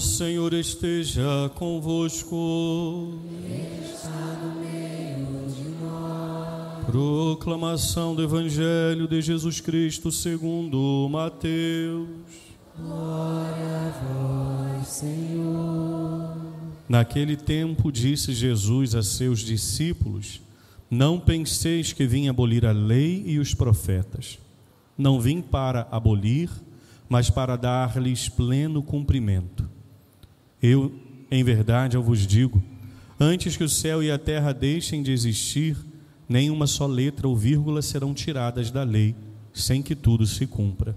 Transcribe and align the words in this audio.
Senhor 0.00 0.54
esteja 0.54 1.50
convosco. 1.56 3.18
Está 3.84 4.08
no 4.42 4.60
meio 4.60 5.46
de 5.48 5.68
nós. 5.82 6.86
Proclamação 6.86 8.14
do 8.14 8.22
Evangelho 8.22 9.06
de 9.06 9.20
Jesus 9.20 9.60
Cristo 9.60 10.10
segundo 10.10 11.06
Mateus. 11.10 12.08
Glória 12.78 13.76
a 13.76 14.78
vós, 14.78 14.88
Senhor. 14.88 16.36
Naquele 16.88 17.36
tempo 17.36 17.92
disse 17.92 18.32
Jesus 18.32 18.94
a 18.94 19.02
seus 19.02 19.40
discípulos: 19.40 20.40
Não 20.90 21.20
penseis 21.20 21.92
que 21.92 22.06
vim 22.06 22.26
abolir 22.28 22.64
a 22.64 22.72
lei 22.72 23.22
e 23.26 23.38
os 23.38 23.54
profetas. 23.54 24.38
Não 24.96 25.20
vim 25.20 25.42
para 25.42 25.86
abolir, 25.90 26.50
mas 27.08 27.28
para 27.28 27.56
dar-lhes 27.56 28.28
pleno 28.28 28.82
cumprimento. 28.82 29.79
Eu, 30.62 30.92
em 31.30 31.42
verdade, 31.42 31.96
eu 31.96 32.02
vos 32.02 32.26
digo: 32.26 32.62
antes 33.18 33.56
que 33.56 33.64
o 33.64 33.68
céu 33.68 34.02
e 34.02 34.10
a 34.10 34.18
terra 34.18 34.52
deixem 34.52 35.02
de 35.02 35.12
existir, 35.12 35.76
nenhuma 36.28 36.66
só 36.66 36.86
letra 36.86 37.26
ou 37.26 37.36
vírgula 37.36 37.82
serão 37.82 38.14
tiradas 38.14 38.70
da 38.70 38.82
lei, 38.82 39.14
sem 39.52 39.82
que 39.82 39.94
tudo 39.94 40.26
se 40.26 40.46
cumpra. 40.46 40.96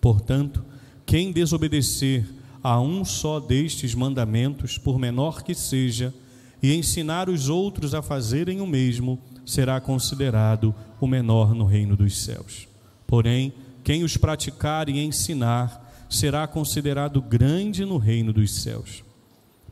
Portanto, 0.00 0.64
quem 1.04 1.32
desobedecer 1.32 2.24
a 2.62 2.80
um 2.80 3.04
só 3.04 3.40
destes 3.40 3.94
mandamentos, 3.94 4.78
por 4.78 4.98
menor 4.98 5.42
que 5.42 5.54
seja, 5.54 6.14
e 6.62 6.72
ensinar 6.72 7.28
os 7.28 7.48
outros 7.48 7.92
a 7.92 8.00
fazerem 8.00 8.60
o 8.60 8.66
mesmo, 8.66 9.18
será 9.44 9.80
considerado 9.80 10.72
o 11.00 11.06
menor 11.08 11.54
no 11.54 11.64
reino 11.64 11.96
dos 11.96 12.22
céus. 12.22 12.68
Porém, 13.06 13.52
quem 13.82 14.04
os 14.04 14.16
praticar 14.16 14.88
e 14.88 15.00
ensinar 15.00 15.81
será 16.12 16.46
considerado 16.46 17.22
grande 17.22 17.84
no 17.84 17.96
reino 17.96 18.32
dos 18.32 18.50
céus. 18.50 19.02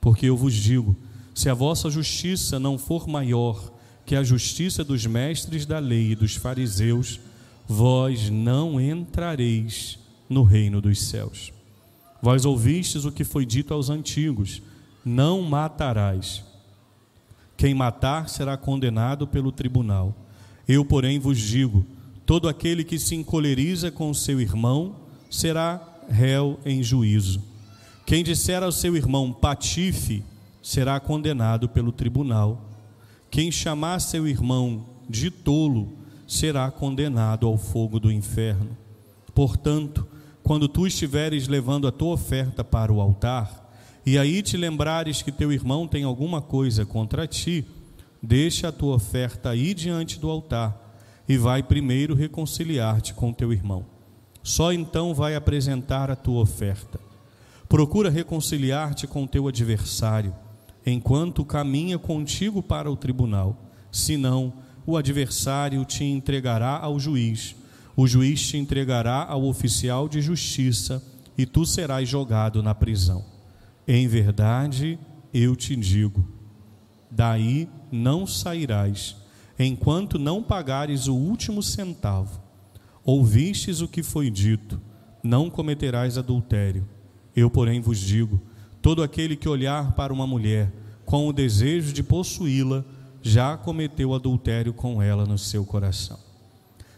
Porque 0.00 0.26
eu 0.26 0.36
vos 0.36 0.54
digo: 0.54 0.96
se 1.34 1.48
a 1.48 1.54
vossa 1.54 1.90
justiça 1.90 2.58
não 2.58 2.78
for 2.78 3.06
maior 3.06 3.72
que 4.06 4.16
a 4.16 4.24
justiça 4.24 4.82
dos 4.82 5.06
mestres 5.06 5.66
da 5.66 5.78
lei 5.78 6.12
e 6.12 6.16
dos 6.16 6.34
fariseus, 6.34 7.20
vós 7.68 8.30
não 8.30 8.80
entrareis 8.80 9.98
no 10.28 10.42
reino 10.42 10.80
dos 10.80 11.02
céus. 11.02 11.52
Vós 12.22 12.44
ouvistes 12.44 13.04
o 13.04 13.12
que 13.12 13.22
foi 13.22 13.44
dito 13.44 13.74
aos 13.74 13.90
antigos: 13.90 14.62
não 15.04 15.42
matarás. 15.42 16.42
Quem 17.56 17.74
matar 17.74 18.30
será 18.30 18.56
condenado 18.56 19.26
pelo 19.26 19.52
tribunal. 19.52 20.16
Eu, 20.66 20.86
porém, 20.86 21.18
vos 21.18 21.38
digo: 21.38 21.84
todo 22.24 22.48
aquele 22.48 22.82
que 22.82 22.98
se 22.98 23.14
encoleriza 23.14 23.90
com 23.90 24.14
seu 24.14 24.40
irmão 24.40 24.96
será 25.30 25.89
réu 26.10 26.58
em 26.64 26.82
juízo. 26.82 27.42
Quem 28.04 28.24
disser 28.24 28.62
ao 28.62 28.72
seu 28.72 28.96
irmão 28.96 29.32
patife 29.32 30.24
será 30.60 30.98
condenado 30.98 31.68
pelo 31.68 31.92
tribunal. 31.92 32.68
Quem 33.30 33.52
chamar 33.52 34.00
seu 34.00 34.26
irmão 34.26 34.84
de 35.08 35.30
tolo 35.30 35.92
será 36.26 36.70
condenado 36.70 37.46
ao 37.46 37.56
fogo 37.56 38.00
do 38.00 38.10
inferno. 38.10 38.76
Portanto, 39.34 40.06
quando 40.42 40.68
tu 40.68 40.86
estiveres 40.86 41.46
levando 41.46 41.86
a 41.86 41.92
tua 41.92 42.14
oferta 42.14 42.64
para 42.64 42.92
o 42.92 43.00
altar, 43.00 43.70
e 44.04 44.18
aí 44.18 44.42
te 44.42 44.56
lembrares 44.56 45.22
que 45.22 45.30
teu 45.30 45.52
irmão 45.52 45.86
tem 45.86 46.02
alguma 46.02 46.40
coisa 46.40 46.84
contra 46.84 47.26
ti, 47.26 47.64
deixa 48.20 48.68
a 48.68 48.72
tua 48.72 48.96
oferta 48.96 49.50
aí 49.50 49.72
diante 49.72 50.18
do 50.18 50.28
altar 50.28 50.98
e 51.28 51.36
vai 51.36 51.62
primeiro 51.62 52.14
reconciliar-te 52.14 53.14
com 53.14 53.32
teu 53.32 53.52
irmão. 53.52 53.99
Só 54.42 54.72
então 54.72 55.14
vai 55.14 55.34
apresentar 55.34 56.10
a 56.10 56.16
tua 56.16 56.42
oferta. 56.42 56.98
Procura 57.68 58.10
reconciliar-te 58.10 59.06
com 59.06 59.26
teu 59.26 59.46
adversário, 59.46 60.34
enquanto 60.84 61.44
caminha 61.44 61.98
contigo 61.98 62.62
para 62.62 62.90
o 62.90 62.96
tribunal, 62.96 63.70
senão 63.92 64.52
o 64.86 64.96
adversário 64.96 65.84
te 65.84 66.04
entregará 66.04 66.78
ao 66.78 66.98
juiz 66.98 67.54
o 68.00 68.06
juiz 68.06 68.48
te 68.48 68.56
entregará 68.56 69.26
ao 69.26 69.44
oficial 69.44 70.08
de 70.08 70.22
justiça 70.22 71.04
e 71.36 71.44
tu 71.44 71.66
serás 71.66 72.08
jogado 72.08 72.62
na 72.62 72.74
prisão. 72.74 73.22
Em 73.86 74.08
verdade, 74.08 74.98
eu 75.34 75.54
te 75.54 75.76
digo: 75.76 76.26
daí 77.10 77.68
não 77.92 78.26
sairás, 78.26 79.16
enquanto 79.58 80.18
não 80.18 80.42
pagares 80.42 81.08
o 81.08 81.14
último 81.14 81.62
centavo. 81.62 82.39
Ouvistes 83.12 83.80
o 83.80 83.88
que 83.88 84.04
foi 84.04 84.30
dito: 84.30 84.80
não 85.20 85.50
cometerás 85.50 86.16
adultério. 86.16 86.86
Eu, 87.34 87.50
porém, 87.50 87.80
vos 87.80 87.98
digo: 87.98 88.40
todo 88.80 89.02
aquele 89.02 89.34
que 89.34 89.48
olhar 89.48 89.96
para 89.96 90.12
uma 90.12 90.28
mulher 90.28 90.72
com 91.04 91.26
o 91.26 91.32
desejo 91.32 91.92
de 91.92 92.04
possuí-la, 92.04 92.84
já 93.20 93.56
cometeu 93.56 94.14
adultério 94.14 94.72
com 94.72 95.02
ela 95.02 95.26
no 95.26 95.36
seu 95.36 95.64
coração. 95.64 96.20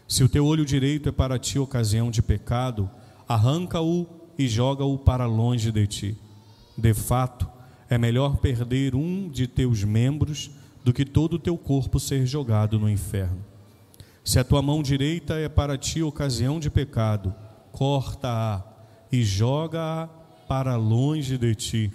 Se 0.07 0.23
o 0.23 0.29
teu 0.29 0.45
olho 0.45 0.63
direito 0.63 1.09
é 1.09 1.11
para 1.11 1.39
ti 1.39 1.57
ocasião 1.57 2.11
de 2.11 2.21
pecado, 2.21 2.87
arranca-o 3.27 4.05
e 4.37 4.47
joga-o 4.47 4.99
para 4.99 5.25
longe 5.25 5.71
de 5.71 5.87
ti. 5.87 6.17
De 6.77 6.93
fato, 6.93 7.49
é 7.89 7.97
melhor 7.97 8.37
perder 8.37 8.93
um 8.93 9.27
de 9.27 9.47
teus 9.47 9.83
membros 9.83 10.51
do 10.85 10.93
que 10.93 11.05
todo 11.05 11.37
o 11.37 11.39
teu 11.39 11.57
corpo 11.57 11.99
ser 11.99 12.23
jogado 12.27 12.77
no 12.77 12.87
inferno. 12.87 13.52
Se 14.23 14.39
a 14.39 14.43
tua 14.43 14.61
mão 14.61 14.81
direita 14.81 15.35
é 15.35 15.49
para 15.49 15.77
ti 15.77 16.01
ocasião 16.01 16.59
de 16.59 16.69
pecado, 16.69 17.35
corta-a 17.71 18.63
e 19.11 19.21
joga-a 19.23 20.07
para 20.47 20.75
longe 20.75 21.37
de 21.37 21.53
ti. 21.55 21.91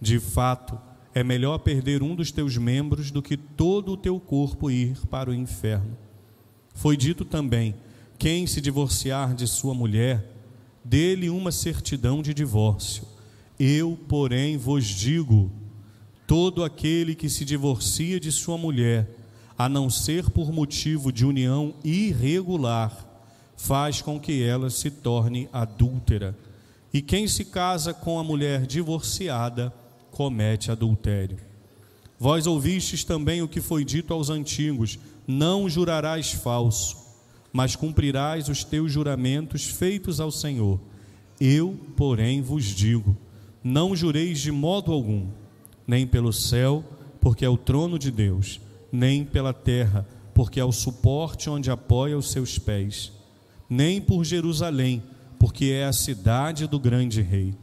De 0.00 0.18
fato, 0.18 0.78
é 1.14 1.22
melhor 1.22 1.58
perder 1.58 2.02
um 2.02 2.16
dos 2.16 2.32
teus 2.32 2.56
membros 2.56 3.10
do 3.10 3.22
que 3.22 3.36
todo 3.36 3.92
o 3.92 3.96
teu 3.96 4.18
corpo 4.18 4.70
ir 4.70 4.98
para 5.06 5.30
o 5.30 5.34
inferno. 5.34 5.96
Foi 6.74 6.96
dito 6.96 7.24
também: 7.24 7.74
quem 8.18 8.46
se 8.46 8.60
divorciar 8.60 9.32
de 9.32 9.46
sua 9.46 9.74
mulher, 9.74 10.28
dê-lhe 10.84 11.30
uma 11.30 11.52
certidão 11.52 12.20
de 12.20 12.34
divórcio. 12.34 13.06
Eu, 13.58 13.96
porém, 14.08 14.56
vos 14.56 14.84
digo: 14.84 15.52
todo 16.26 16.64
aquele 16.64 17.14
que 17.14 17.30
se 17.30 17.44
divorcia 17.44 18.18
de 18.18 18.32
sua 18.32 18.58
mulher, 18.58 19.08
a 19.56 19.68
não 19.68 19.88
ser 19.88 20.30
por 20.30 20.52
motivo 20.52 21.12
de 21.12 21.24
união 21.24 21.74
irregular, 21.84 22.92
faz 23.56 24.02
com 24.02 24.18
que 24.18 24.42
ela 24.42 24.68
se 24.70 24.90
torne 24.90 25.48
adúltera. 25.52 26.36
E 26.92 27.00
quem 27.00 27.26
se 27.26 27.44
casa 27.44 27.92
com 27.94 28.18
a 28.18 28.24
mulher 28.24 28.66
divorciada 28.66 29.72
comete 30.10 30.70
adultério. 30.70 31.38
Vós 32.18 32.46
ouvistes 32.46 33.04
também 33.04 33.42
o 33.42 33.48
que 33.48 33.60
foi 33.60 33.84
dito 33.84 34.12
aos 34.14 34.30
antigos: 34.30 34.98
não 35.26 35.68
jurarás 35.68 36.32
falso, 36.32 36.96
mas 37.52 37.76
cumprirás 37.76 38.48
os 38.48 38.64
teus 38.64 38.92
juramentos 38.92 39.66
feitos 39.66 40.20
ao 40.20 40.30
Senhor. 40.30 40.80
Eu, 41.40 41.78
porém, 41.96 42.40
vos 42.40 42.64
digo: 42.64 43.16
não 43.62 43.96
jureis 43.96 44.38
de 44.38 44.52
modo 44.52 44.92
algum, 44.92 45.26
nem 45.86 46.06
pelo 46.06 46.32
céu, 46.32 46.84
porque 47.20 47.44
é 47.44 47.48
o 47.48 47.56
trono 47.56 47.98
de 47.98 48.10
Deus, 48.10 48.60
nem 48.94 49.24
pela 49.24 49.52
terra, 49.52 50.06
porque 50.32 50.60
é 50.60 50.64
o 50.64 50.70
suporte 50.70 51.50
onde 51.50 51.68
apoia 51.68 52.16
os 52.16 52.30
seus 52.30 52.60
pés, 52.60 53.12
nem 53.68 54.00
por 54.00 54.24
Jerusalém, 54.24 55.02
porque 55.36 55.66
é 55.66 55.84
a 55.84 55.92
cidade 55.92 56.68
do 56.68 56.78
grande 56.78 57.20
rei. 57.20 57.56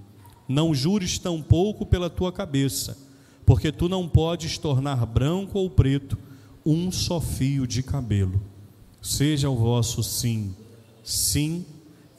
Não 0.45 0.75
jures 0.75 1.17
tampouco 1.17 1.85
pela 1.85 2.09
tua 2.09 2.33
cabeça, 2.33 2.97
porque 3.45 3.71
tu 3.71 3.87
não 3.87 4.09
podes 4.09 4.57
tornar 4.57 5.05
branco 5.05 5.57
ou 5.57 5.69
preto 5.69 6.17
um 6.65 6.91
só 6.91 7.21
fio 7.21 7.65
de 7.65 7.81
cabelo. 7.81 8.41
Seja 9.01 9.49
o 9.49 9.55
vosso 9.55 10.03
sim, 10.03 10.53
sim, 11.01 11.65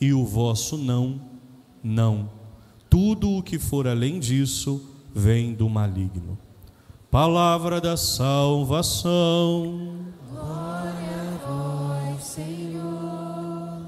e 0.00 0.14
o 0.14 0.25
vosso 0.25 0.79
não, 0.79 1.20
não. 1.85 2.31
Tudo 2.88 3.31
o 3.31 3.43
que 3.43 3.59
for 3.59 3.87
além 3.87 4.19
disso 4.19 4.82
vem 5.14 5.53
do 5.53 5.69
maligno. 5.69 6.38
Palavra 7.12 7.79
da 7.79 7.94
salvação. 7.94 9.99
Glória 10.31 11.41
a 11.44 11.47
vós, 11.47 12.25
Senhor. 12.25 13.87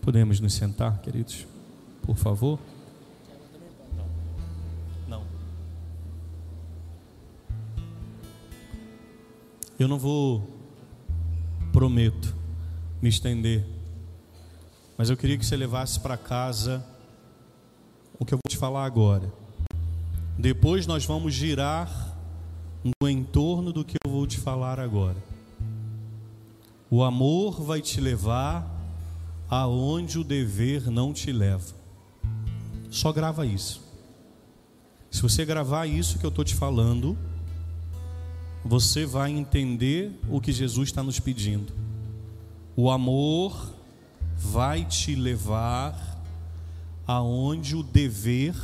Podemos 0.00 0.40
nos 0.40 0.52
sentar, 0.52 1.00
queridos, 1.00 1.46
por 2.02 2.16
favor? 2.16 2.58
Eu 9.78 9.86
não 9.86 10.00
vou, 10.00 10.42
prometo, 11.72 12.34
me 13.00 13.08
estender, 13.08 13.64
mas 14.98 15.10
eu 15.10 15.16
queria 15.16 15.38
que 15.38 15.46
você 15.46 15.56
levasse 15.56 16.00
para 16.00 16.16
casa 16.16 16.84
o 18.18 18.24
que 18.24 18.34
eu 18.34 18.38
vou 18.38 18.50
te 18.50 18.56
falar 18.56 18.84
agora. 18.84 19.32
Depois 20.36 20.88
nós 20.88 21.04
vamos 21.04 21.34
girar 21.34 22.11
no 23.02 23.10
entorno 23.10 23.72
do 23.72 23.84
que 23.84 23.96
eu 24.04 24.08
vou 24.08 24.24
te 24.28 24.38
falar 24.38 24.78
agora. 24.78 25.16
O 26.88 27.02
amor 27.02 27.60
vai 27.60 27.82
te 27.82 28.00
levar 28.00 28.64
aonde 29.50 30.20
o 30.20 30.24
dever 30.24 30.88
não 30.88 31.12
te 31.12 31.32
leva. 31.32 31.74
Só 32.90 33.12
grava 33.12 33.44
isso. 33.44 33.82
Se 35.10 35.20
você 35.20 35.44
gravar 35.44 35.86
isso 35.86 36.16
que 36.20 36.24
eu 36.24 36.28
estou 36.28 36.44
te 36.44 36.54
falando, 36.54 37.18
você 38.64 39.04
vai 39.04 39.32
entender 39.32 40.12
o 40.30 40.40
que 40.40 40.52
Jesus 40.52 40.90
está 40.90 41.02
nos 41.02 41.18
pedindo. 41.18 41.72
O 42.76 42.88
amor 42.88 43.74
vai 44.36 44.84
te 44.84 45.16
levar 45.16 46.22
aonde 47.04 47.74
o 47.74 47.82
dever 47.82 48.54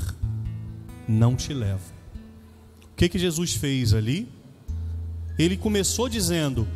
não 1.09 1.35
te 1.35 1.53
leva. 1.53 1.98
Que, 2.99 3.09
que 3.09 3.17
Jesus 3.17 3.55
fez 3.55 3.95
ali? 3.95 4.29
Ele 5.39 5.57
começou 5.57 6.09
dizendo: 6.09 6.67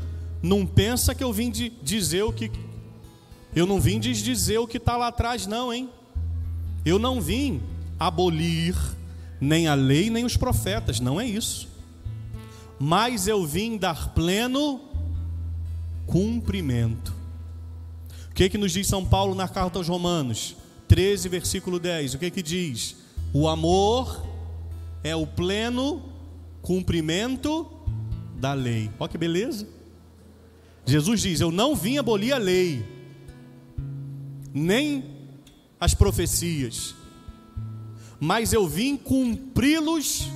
Não 0.41 0.65
pensa 0.65 1.17
que 1.17 1.25
eu 1.25 1.33
vim 1.33 1.51
de 1.51 1.71
dizer 1.83 2.23
o 2.23 2.33
que. 2.33 2.49
Eu 3.57 3.67
não 3.67 3.81
vim 3.81 3.99
dizer 3.99 4.59
o 4.59 4.69
que 4.69 4.77
está 4.77 4.97
lá 4.97 5.09
atrás, 5.09 5.49
não, 5.49 5.75
hein? 5.75 5.91
Eu 6.85 6.97
não 6.97 7.21
vim 7.21 7.61
abolir 7.99 8.77
nem 9.41 9.67
a 9.67 9.75
lei, 9.75 10.11
nem 10.11 10.25
os 10.25 10.37
profetas, 10.37 11.01
não 11.01 11.21
é 11.21 11.27
isso. 11.27 11.69
Mas 12.79 13.27
eu 13.27 13.45
vim 13.45 13.77
dar 13.77 14.15
pleno 14.15 14.81
cumprimento. 16.07 17.13
O 18.31 18.35
que, 18.35 18.49
que 18.49 18.57
nos 18.57 18.71
diz 18.71 18.87
São 18.87 19.05
Paulo 19.05 19.35
na 19.35 19.49
carta 19.49 19.79
aos 19.79 19.89
Romanos? 19.89 20.55
13, 20.87 21.29
versículo 21.29 21.81
10. 21.81 22.15
O 22.15 22.19
que, 22.19 22.31
que 22.31 22.43
diz? 22.43 22.97
O 23.33 23.49
amor 23.49 24.25
é 25.03 25.17
o 25.17 25.27
pleno 25.27 26.12
cumprimento 26.63 27.69
da 28.37 28.55
lei. 28.55 28.91
Olha 28.99 29.09
que 29.09 29.19
beleza. 29.19 29.69
Jesus 30.87 31.21
diz: 31.21 31.41
Eu 31.41 31.51
não 31.51 31.77
vim 31.77 31.99
abolir 31.99 32.33
a 32.33 32.39
lei, 32.39 32.85
nem 34.55 35.05
as 35.79 35.95
profecias, 35.95 36.95
mas 38.19 38.53
eu 38.53 38.67
vim 38.67 38.97
cumpri-los 38.97 40.29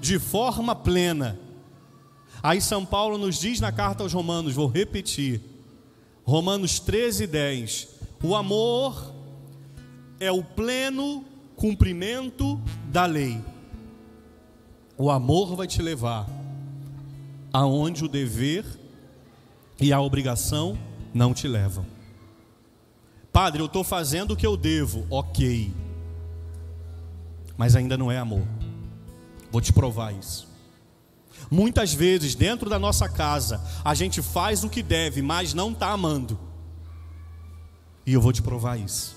de 0.00 0.18
forma 0.18 0.74
plena. 0.74 1.38
Aí 2.42 2.60
São 2.60 2.84
Paulo 2.86 3.18
nos 3.18 3.40
diz 3.40 3.60
na 3.60 3.72
carta 3.72 4.02
aos 4.02 4.12
Romanos, 4.12 4.54
vou 4.54 4.68
repetir, 4.68 5.40
Romanos 6.24 6.78
13, 6.80 7.26
10: 7.26 7.88
O 8.22 8.34
amor 8.34 9.14
é 10.18 10.30
o 10.30 10.42
pleno 10.42 11.24
cumprimento 11.56 12.60
da 12.90 13.06
lei. 13.06 13.40
O 14.98 15.10
amor 15.10 15.54
vai 15.54 15.66
te 15.66 15.82
levar 15.82 16.26
aonde 17.52 18.04
o 18.04 18.08
dever 18.08 18.64
e 19.80 19.92
a 19.92 20.00
obrigação 20.00 20.78
não 21.12 21.34
te 21.34 21.46
levam. 21.46 21.84
Padre, 23.32 23.60
eu 23.60 23.66
estou 23.66 23.84
fazendo 23.84 24.32
o 24.32 24.36
que 24.36 24.46
eu 24.46 24.56
devo, 24.56 25.06
ok, 25.10 25.72
mas 27.56 27.76
ainda 27.76 27.96
não 27.96 28.10
é 28.10 28.18
amor. 28.18 28.46
Vou 29.50 29.60
te 29.60 29.72
provar 29.72 30.14
isso. 30.14 30.48
Muitas 31.50 31.92
vezes, 31.92 32.34
dentro 32.34 32.68
da 32.68 32.78
nossa 32.78 33.08
casa, 33.08 33.62
a 33.84 33.94
gente 33.94 34.22
faz 34.22 34.64
o 34.64 34.70
que 34.70 34.82
deve, 34.82 35.20
mas 35.20 35.54
não 35.54 35.72
está 35.72 35.90
amando. 35.90 36.38
E 38.06 38.12
eu 38.12 38.20
vou 38.20 38.32
te 38.32 38.42
provar 38.42 38.78
isso. 38.78 39.16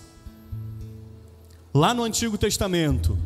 Lá 1.73 1.93
no 1.93 2.03
Antigo 2.03 2.37
Testamento, 2.37 3.17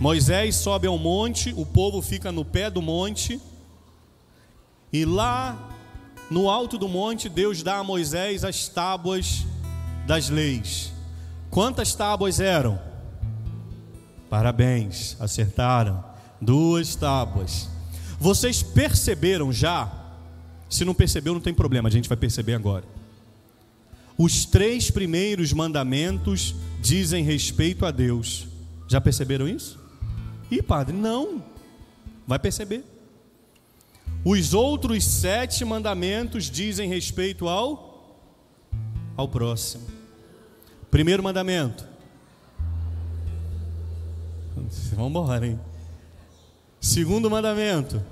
Moisés 0.00 0.56
sobe 0.56 0.86
ao 0.86 0.96
monte, 0.96 1.52
o 1.56 1.66
povo 1.66 2.00
fica 2.00 2.30
no 2.30 2.44
pé 2.44 2.70
do 2.70 2.80
monte, 2.80 3.40
e 4.92 5.04
lá 5.04 5.68
no 6.30 6.50
alto 6.50 6.76
do 6.76 6.88
monte, 6.88 7.28
Deus 7.28 7.62
dá 7.62 7.78
a 7.78 7.84
Moisés 7.84 8.44
as 8.44 8.68
tábuas 8.68 9.46
das 10.06 10.28
leis. 10.28 10.92
Quantas 11.50 11.94
tábuas 11.94 12.38
eram? 12.38 12.78
Parabéns, 14.28 15.16
acertaram. 15.18 16.04
Duas 16.40 16.94
tábuas. 16.94 17.68
Vocês 18.20 18.62
perceberam 18.62 19.52
já? 19.52 19.90
Se 20.68 20.84
não 20.84 20.94
percebeu, 20.94 21.32
não 21.32 21.40
tem 21.40 21.54
problema, 21.54 21.88
a 21.88 21.92
gente 21.92 22.08
vai 22.08 22.16
perceber 22.16 22.54
agora. 22.54 22.84
Os 24.18 24.44
três 24.44 24.90
primeiros 24.90 25.52
mandamentos 25.52 26.54
dizem 26.80 27.24
respeito 27.24 27.86
a 27.86 27.90
Deus. 27.90 28.46
Já 28.86 29.00
perceberam 29.00 29.48
isso? 29.48 29.87
Ih, 30.50 30.62
padre, 30.62 30.96
não. 30.96 31.42
Vai 32.26 32.38
perceber. 32.38 32.84
Os 34.24 34.54
outros 34.54 35.04
sete 35.04 35.64
mandamentos 35.64 36.50
dizem 36.50 36.88
respeito 36.88 37.48
ao 37.48 37.88
ao 39.16 39.26
próximo. 39.26 39.84
Primeiro 40.90 41.22
mandamento. 41.22 41.84
Vamos 44.54 44.92
embora, 44.92 45.46
hein? 45.46 45.58
Segundo 46.80 47.28
mandamento. 47.28 48.02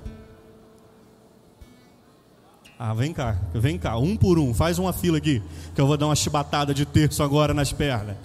Ah, 2.79 2.93
vem 2.93 3.11
cá, 3.11 3.37
vem 3.53 3.79
cá, 3.79 3.97
um 3.97 4.15
por 4.15 4.37
um, 4.37 4.53
faz 4.53 4.77
uma 4.77 4.93
fila 4.93 5.17
aqui, 5.17 5.41
que 5.73 5.81
eu 5.81 5.87
vou 5.87 5.97
dar 5.97 6.05
uma 6.05 6.15
chibatada 6.15 6.73
de 6.73 6.85
terço 6.85 7.23
agora 7.23 7.53
nas 7.53 7.73
pernas. 7.73 8.17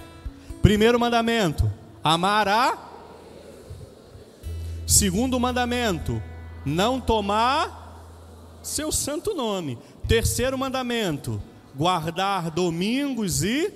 Primeiro 0.61 1.01
mandamento: 1.01 1.71
amará. 2.03 2.92
Segundo 4.93 5.41
mandamento: 5.41 6.23
não 6.67 7.01
tomar 7.01 8.61
seu 8.63 8.93
santo 8.93 9.35
nome. 9.35 9.79
Terceiro 10.07 10.59
mandamento: 10.59 11.43
guardar 11.75 12.51
domingos 12.51 13.43
e 13.43 13.73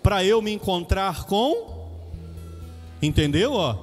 para 0.00 0.24
eu 0.24 0.40
me 0.40 0.52
encontrar 0.52 1.24
com. 1.24 1.90
Entendeu? 3.02 3.54
Ó, 3.54 3.76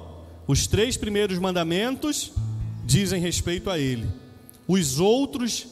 os 0.46 0.66
três 0.66 0.96
primeiros 0.96 1.38
mandamentos 1.38 2.32
dizem 2.82 3.20
respeito 3.20 3.68
a 3.68 3.78
ele. 3.78 4.08
Os 4.66 4.98
outros, 4.98 5.66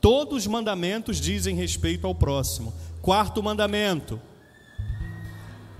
todos 0.00 0.38
os 0.38 0.46
mandamentos 0.46 1.20
dizem 1.20 1.54
respeito 1.54 2.06
ao 2.06 2.14
próximo. 2.14 2.72
Quarto 3.02 3.42
mandamento: 3.42 4.18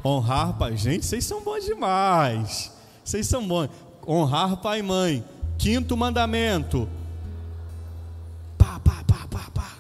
Honrar 0.05 0.59
pai. 0.59 0.77
Gente, 0.77 1.07
vocês 1.07 1.25
são 1.25 1.43
bons 1.43 1.65
demais. 1.65 2.71
Vocês 3.03 3.27
são 3.27 3.49
bons. 3.49 3.71
Honrar 4.13 4.57
pai 4.57 4.81
e 4.81 4.83
mãe. 4.83 5.25
Quinto 5.57 5.97
mandamento. 5.97 6.89
Pá, 8.59 8.81
pá, 8.81 9.05
pá, 9.07 9.29
pá, 9.31 9.51
pá. 9.55 9.73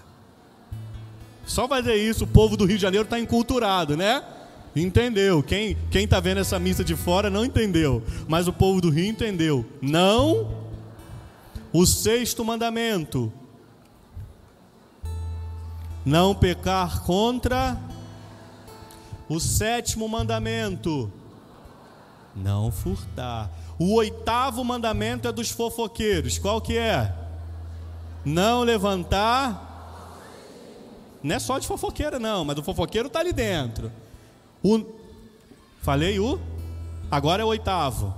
Só 1.44 1.66
fazer 1.66 1.96
isso, 1.96 2.22
o 2.22 2.28
povo 2.28 2.56
do 2.56 2.64
Rio 2.64 2.76
de 2.76 2.82
Janeiro 2.82 3.02
está 3.02 3.18
enculturado, 3.18 3.96
né? 3.96 4.22
Entendeu? 4.76 5.42
Quem 5.42 5.76
quem 5.90 6.04
está 6.04 6.20
vendo 6.20 6.38
essa 6.38 6.60
missa 6.60 6.84
de 6.84 6.94
fora 6.94 7.28
não 7.28 7.44
entendeu, 7.44 8.04
mas 8.28 8.46
o 8.46 8.52
povo 8.52 8.80
do 8.80 8.88
Rio 8.88 9.06
entendeu. 9.06 9.66
Não. 9.82 10.54
O 11.72 11.84
sexto 11.84 12.44
mandamento. 12.44 13.32
Não 16.04 16.36
pecar 16.36 17.02
contra 17.02 17.76
o 19.28 19.40
sétimo 19.40 20.08
mandamento: 20.08 21.12
não 22.36 22.70
furtar. 22.70 23.50
O 23.82 23.94
oitavo 23.94 24.62
mandamento 24.62 25.26
é 25.26 25.32
dos 25.32 25.50
fofoqueiros. 25.50 26.36
Qual 26.36 26.60
que 26.60 26.76
é? 26.76 27.14
Não 28.22 28.62
levantar. 28.62 30.18
Não 31.22 31.34
é 31.34 31.38
só 31.38 31.58
de 31.58 31.66
fofoqueira, 31.66 32.18
não, 32.18 32.44
mas 32.44 32.58
o 32.58 32.62
fofoqueiro 32.62 33.06
está 33.06 33.20
ali 33.20 33.32
dentro. 33.32 33.90
O... 34.62 34.84
Falei 35.80 36.20
o? 36.20 36.38
Agora 37.10 37.40
é 37.40 37.44
o 37.44 37.48
oitavo. 37.48 38.14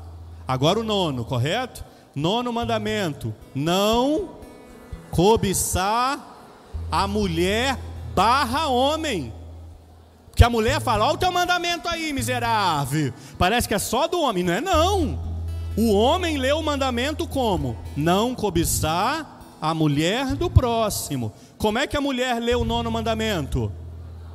Agora 0.49 0.81
o 0.81 0.83
nono, 0.83 1.25
correto? 1.25 1.85
Nono 2.13 2.53
mandamento: 2.53 3.33
não 3.55 4.31
cobiçar 5.13 6.19
a 6.91 7.07
mulher 7.07 7.79
barra 8.17 8.67
homem. 8.67 9.33
Que 10.35 10.43
a 10.43 10.51
mulher 10.51 10.81
fala: 10.81 11.05
Olha 11.05 11.15
o 11.15 11.19
teu 11.19 11.31
mandamento 11.31 11.89
aí, 11.89 12.13
miserável. 12.13 13.15
Parece 13.39 13.69
que 13.69 13.75
é 13.75 13.79
só 13.79 14.09
do 14.09 14.23
homem, 14.23 14.43
não 14.43 14.55
é? 14.55 14.61
Não. 14.61 15.32
O 15.77 15.93
homem 15.93 16.37
lê 16.37 16.53
o 16.53 16.63
mandamento 16.63 17.27
como? 17.27 17.77
Não 17.97 18.35
cobiçar 18.35 19.41
a 19.61 19.73
mulher 19.73 20.35
do 20.35 20.51
próximo. 20.51 21.33
Como 21.57 21.79
é 21.79 21.87
que 21.87 21.97
a 21.97 22.01
mulher 22.01 22.41
lê 22.41 22.55
o 22.55 22.65
nono 22.65 22.91
mandamento? 22.91 23.73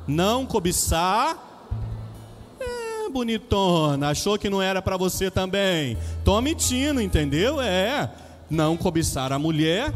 Não 0.06 0.44
cobiçar. 0.44 1.36
É, 2.58 3.10
bonitona, 3.10 4.08
achou 4.08 4.38
que 4.38 4.50
não 4.50 4.60
era 4.60 4.82
para 4.82 4.96
você 4.96 5.30
também. 5.30 5.96
Tô 6.24 6.40
mentindo, 6.40 7.00
entendeu? 7.00 7.60
É. 7.60 8.10
Não 8.50 8.76
cobiçar 8.76 9.32
a 9.32 9.38
mulher 9.38 9.92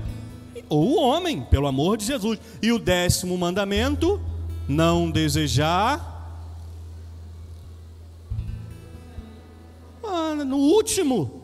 ou 0.68 0.92
o 0.92 1.02
homem, 1.02 1.42
pelo 1.50 1.66
amor 1.66 1.96
de 1.96 2.04
Jesus. 2.04 2.38
E 2.60 2.70
o 2.70 2.78
décimo 2.78 3.36
mandamento 3.36 4.20
não 4.68 5.10
desejar. 5.10 6.11
No 10.34 10.56
último, 10.56 11.42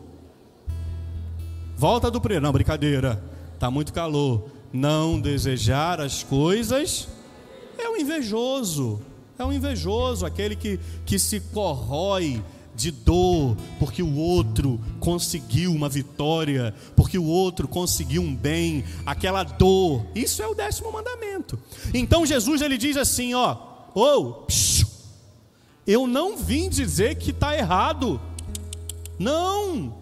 volta 1.75 2.09
do 2.11 2.19
primeiro. 2.19 2.43
Não, 2.43 2.51
brincadeira, 2.51 3.23
tá 3.59 3.69
muito 3.69 3.93
calor. 3.93 4.49
Não 4.71 5.19
desejar 5.19 5.99
as 5.99 6.23
coisas 6.23 7.07
é 7.77 7.89
o 7.89 7.97
invejoso, 7.97 9.01
é 9.37 9.43
o 9.43 9.51
invejoso, 9.51 10.25
aquele 10.25 10.55
que, 10.55 10.79
que 11.05 11.17
se 11.17 11.39
corrói 11.39 12.43
de 12.75 12.91
dor, 12.91 13.57
porque 13.77 14.01
o 14.01 14.15
outro 14.15 14.79
conseguiu 14.99 15.73
uma 15.73 15.89
vitória, 15.89 16.73
porque 16.95 17.17
o 17.17 17.25
outro 17.25 17.67
conseguiu 17.67 18.21
um 18.21 18.33
bem, 18.33 18.85
aquela 19.05 19.43
dor. 19.43 20.05
Isso 20.15 20.41
é 20.41 20.47
o 20.47 20.55
décimo 20.55 20.91
mandamento. 20.91 21.59
Então 21.93 22.25
Jesus 22.25 22.61
ele 22.61 22.77
diz 22.77 22.95
assim, 22.95 23.33
ó, 23.33 23.57
ou 23.93 24.47
oh, 24.47 24.53
eu 25.85 26.07
não 26.07 26.37
vim 26.37 26.69
dizer 26.69 27.15
que 27.15 27.31
está 27.31 27.57
errado, 27.57 28.21
não, 29.19 29.93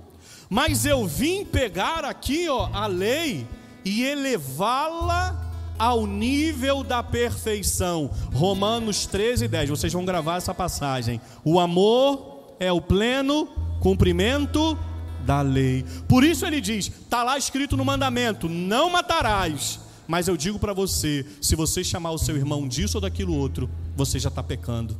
mas 0.49 0.85
eu 0.85 1.05
vim 1.05 1.43
pegar 1.43 2.05
aqui, 2.05 2.47
ó, 2.47 2.69
a 2.71 2.87
lei 2.87 3.47
e 3.83 4.03
elevá-la 4.03 5.45
ao 5.77 6.05
nível 6.05 6.83
da 6.83 7.03
perfeição. 7.03 8.09
Romanos 8.33 9.05
13, 9.05 9.47
10. 9.47 9.69
Vocês 9.69 9.93
vão 9.93 10.05
gravar 10.05 10.37
essa 10.37 10.53
passagem. 10.53 11.21
O 11.43 11.59
amor 11.59 12.55
é 12.59 12.71
o 12.71 12.81
pleno 12.81 13.47
cumprimento 13.79 14.77
da 15.25 15.41
lei. 15.41 15.85
Por 16.07 16.23
isso 16.23 16.45
ele 16.45 16.61
diz: 16.61 16.87
está 16.87 17.23
lá 17.23 17.37
escrito 17.37 17.77
no 17.77 17.85
mandamento: 17.85 18.47
não 18.49 18.89
matarás. 18.89 19.79
Mas 20.07 20.27
eu 20.27 20.37
digo 20.37 20.57
para 20.57 20.73
você: 20.73 21.25
se 21.41 21.55
você 21.55 21.83
chamar 21.83 22.11
o 22.11 22.17
seu 22.17 22.35
irmão 22.35 22.67
disso 22.67 22.97
ou 22.97 23.01
daquilo 23.01 23.35
outro, 23.35 23.69
você 23.95 24.17
já 24.17 24.29
está 24.29 24.41
pecando. 24.41 24.97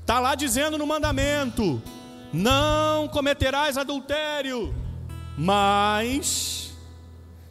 Está 0.00 0.20
lá 0.20 0.34
dizendo 0.34 0.76
no 0.76 0.86
mandamento: 0.86 1.82
não 2.32 3.08
cometerás 3.08 3.76
adultério. 3.76 4.74
Mas 5.36 6.72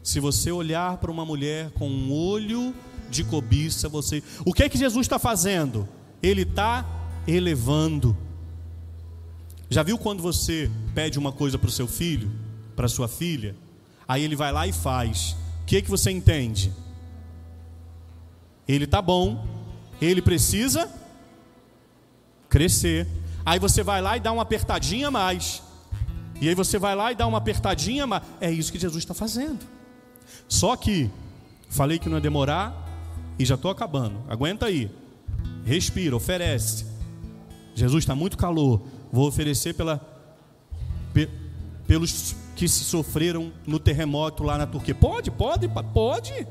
se 0.03 0.19
você 0.19 0.51
olhar 0.51 0.97
para 0.97 1.11
uma 1.11 1.25
mulher 1.25 1.71
com 1.71 1.89
um 1.89 2.11
olho 2.11 2.73
de 3.09 3.23
cobiça, 3.23 3.87
você. 3.87 4.23
O 4.45 4.53
que 4.53 4.63
é 4.63 4.69
que 4.69 4.77
Jesus 4.77 5.05
está 5.05 5.19
fazendo? 5.19 5.87
Ele 6.23 6.41
está 6.43 6.85
elevando. 7.27 8.17
Já 9.69 9.83
viu 9.83 9.97
quando 9.97 10.21
você 10.21 10.69
pede 10.95 11.19
uma 11.19 11.31
coisa 11.31 11.57
para 11.57 11.67
o 11.67 11.71
seu 11.71 11.87
filho, 11.87 12.31
para 12.75 12.87
sua 12.87 13.07
filha? 13.07 13.55
Aí 14.07 14.23
ele 14.23 14.35
vai 14.35 14.51
lá 14.51 14.67
e 14.67 14.73
faz. 14.73 15.35
O 15.61 15.65
que 15.65 15.77
é 15.77 15.81
que 15.81 15.89
você 15.89 16.11
entende? 16.11 16.73
Ele 18.67 18.85
está 18.85 19.01
bom, 19.01 19.45
ele 20.01 20.21
precisa 20.21 20.91
crescer. 22.49 23.07
Aí 23.45 23.59
você 23.59 23.83
vai 23.83 24.01
lá 24.01 24.17
e 24.17 24.19
dá 24.19 24.31
uma 24.31 24.43
apertadinha 24.43 25.07
a 25.07 25.11
mais. 25.11 25.61
E 26.39 26.49
aí 26.49 26.55
você 26.55 26.79
vai 26.79 26.95
lá 26.95 27.11
e 27.11 27.15
dá 27.15 27.27
uma 27.27 27.37
apertadinha 27.37 28.03
a 28.03 28.07
mais. 28.07 28.23
É 28.39 28.51
isso 28.51 28.71
que 28.71 28.79
Jesus 28.79 29.03
está 29.03 29.13
fazendo. 29.13 29.59
Só 30.47 30.75
que, 30.75 31.09
falei 31.69 31.99
que 31.99 32.09
não 32.09 32.17
ia 32.17 32.21
demorar 32.21 32.75
e 33.37 33.45
já 33.45 33.55
estou 33.55 33.71
acabando. 33.71 34.23
Aguenta 34.27 34.65
aí. 34.65 34.89
Respira, 35.65 36.15
oferece. 36.15 36.85
Jesus 37.75 38.03
está 38.03 38.15
muito 38.15 38.37
calor. 38.37 38.81
Vou 39.11 39.27
oferecer 39.27 39.73
pela, 39.73 39.99
pe, 41.13 41.29
pelos 41.87 42.35
que 42.55 42.67
se 42.67 42.83
sofreram 42.83 43.51
no 43.65 43.79
terremoto 43.79 44.43
lá 44.43 44.57
na 44.57 44.67
Turquia. 44.67 44.95
Pode, 44.95 45.31
pode, 45.31 45.67
pode. 45.93 46.47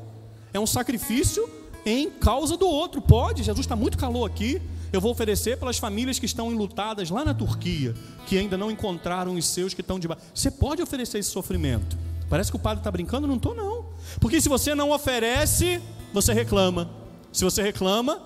É 0.53 0.59
um 0.59 0.67
sacrifício 0.67 1.49
em 1.85 2.09
causa 2.09 2.57
do 2.57 2.67
outro. 2.67 3.01
Pode. 3.01 3.43
Jesus 3.43 3.65
está 3.65 3.75
muito 3.75 3.97
calor 3.97 4.25
aqui. 4.25 4.61
Eu 4.91 4.99
vou 4.99 5.11
oferecer 5.11 5.57
pelas 5.57 5.77
famílias 5.77 6.19
que 6.19 6.25
estão 6.25 6.51
enlutadas 6.51 7.09
lá 7.09 7.23
na 7.23 7.33
Turquia, 7.33 7.95
que 8.25 8.37
ainda 8.37 8.57
não 8.57 8.69
encontraram 8.69 9.35
os 9.35 9.45
seus 9.45 9.73
que 9.73 9.81
estão 9.81 9.97
debaixo. 9.97 10.23
Você 10.33 10.51
pode 10.51 10.81
oferecer 10.81 11.19
esse 11.19 11.29
sofrimento. 11.29 11.97
Parece 12.29 12.51
que 12.51 12.57
o 12.57 12.59
padre 12.59 12.79
está 12.79 12.91
brincando, 12.91 13.27
não 13.27 13.35
estou 13.35 13.55
não. 13.55 13.85
Porque 14.19 14.41
se 14.41 14.49
você 14.49 14.75
não 14.75 14.91
oferece, 14.91 15.81
você 16.13 16.33
reclama. 16.33 16.89
Se 17.31 17.43
você 17.43 17.61
reclama, 17.61 18.21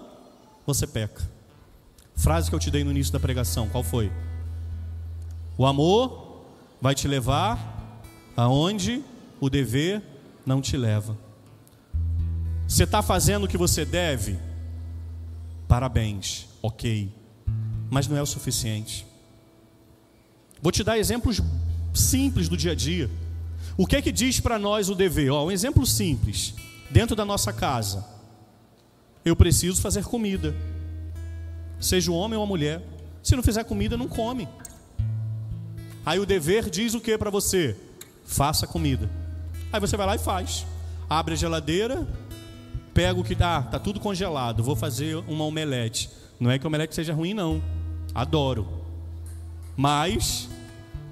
você 0.65 0.87
peca. 0.87 1.29
Frase 2.15 2.49
que 2.49 2.55
eu 2.55 2.59
te 2.59 2.71
dei 2.71 2.83
no 2.83 2.91
início 2.91 3.13
da 3.13 3.19
pregação, 3.19 3.69
qual 3.69 3.83
foi? 3.83 4.11
O 5.57 5.65
amor 5.65 6.45
vai 6.81 6.95
te 6.95 7.07
levar 7.07 8.01
aonde 8.35 9.03
o 9.39 9.49
dever 9.49 10.01
não 10.45 10.61
te 10.61 10.77
leva. 10.77 11.17
Você 12.67 12.83
está 12.83 13.01
fazendo 13.01 13.43
o 13.43 13.47
que 13.47 13.57
você 13.57 13.85
deve? 13.85 14.39
Parabéns, 15.67 16.47
ok. 16.65 17.11
Mas 17.89 18.07
não 18.07 18.17
é 18.17 18.21
o 18.21 18.25
suficiente. 18.25 19.05
Vou 20.61 20.71
te 20.71 20.83
dar 20.83 20.97
exemplos 20.97 21.41
simples 21.93 22.49
do 22.49 22.57
dia 22.57 22.71
a 22.71 22.75
dia. 22.75 23.09
O 23.77 23.85
que 23.85 23.95
é 23.95 24.01
que 24.01 24.11
diz 24.11 24.39
para 24.39 24.57
nós 24.57 24.89
o 24.89 24.95
dever? 24.95 25.31
Ó, 25.31 25.45
um 25.45 25.51
exemplo 25.51 25.85
simples. 25.85 26.55
Dentro 26.89 27.15
da 27.15 27.25
nossa 27.25 27.51
casa, 27.51 28.05
eu 29.23 29.35
preciso 29.35 29.81
fazer 29.81 30.03
comida. 30.05 30.55
Seja 31.79 32.11
um 32.11 32.15
homem 32.15 32.37
ou 32.37 32.43
uma 32.43 32.49
mulher. 32.49 32.81
Se 33.21 33.35
não 33.35 33.43
fizer 33.43 33.63
comida, 33.63 33.97
não 33.97 34.07
come. 34.07 34.47
Aí 36.05 36.19
o 36.19 36.25
dever 36.25 36.69
diz 36.69 36.93
o 36.93 37.01
que 37.01 37.17
para 37.17 37.29
você? 37.29 37.75
Faça 38.25 38.67
comida. 38.67 39.09
Aí 39.73 39.79
você 39.79 39.97
vai 39.97 40.05
lá 40.05 40.15
e 40.15 40.19
faz. 40.19 40.65
Abre 41.09 41.33
a 41.33 41.37
geladeira, 41.37 42.07
pega 42.93 43.19
o 43.19 43.23
que 43.23 43.35
ah, 43.39 43.61
tá 43.61 43.77
tudo 43.77 43.99
congelado. 43.99 44.63
Vou 44.63 44.75
fazer 44.75 45.15
uma 45.27 45.43
omelete. 45.43 46.09
Não 46.39 46.51
é 46.51 46.59
que 46.59 46.65
a 46.65 46.67
omelete 46.67 46.95
seja 46.95 47.13
ruim, 47.13 47.33
não. 47.33 47.61
Adoro. 48.13 48.67
Mas 49.75 50.49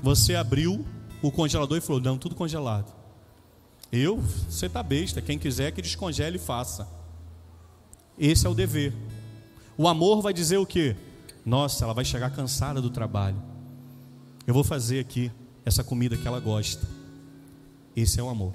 você 0.01 0.35
abriu 0.35 0.85
o 1.21 1.31
congelador 1.31 1.77
e 1.77 1.81
falou: 1.81 2.01
Não, 2.01 2.17
tudo 2.17 2.35
congelado. 2.35 2.93
Eu, 3.91 4.17
você 4.17 4.65
está 4.65 4.81
besta. 4.81 5.21
Quem 5.21 5.37
quiser 5.37 5.71
que 5.71 5.81
descongele 5.81 6.37
e 6.37 6.39
faça. 6.39 6.87
Esse 8.17 8.45
é 8.45 8.49
o 8.49 8.53
dever. 8.53 8.93
O 9.77 9.87
amor 9.87 10.21
vai 10.21 10.33
dizer 10.33 10.57
o 10.57 10.65
que? 10.65 10.95
Nossa, 11.45 11.83
ela 11.83 11.93
vai 11.93 12.05
chegar 12.05 12.29
cansada 12.31 12.81
do 12.81 12.89
trabalho. 12.89 13.41
Eu 14.45 14.53
vou 14.53 14.63
fazer 14.63 14.99
aqui 14.99 15.31
essa 15.65 15.83
comida 15.83 16.17
que 16.17 16.27
ela 16.27 16.39
gosta. 16.39 16.87
Esse 17.95 18.19
é 18.19 18.23
o 18.23 18.29
amor. 18.29 18.53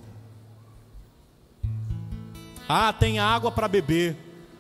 Ah, 2.69 2.93
tem 2.93 3.19
água 3.19 3.51
para 3.51 3.69
beber. 3.69 4.17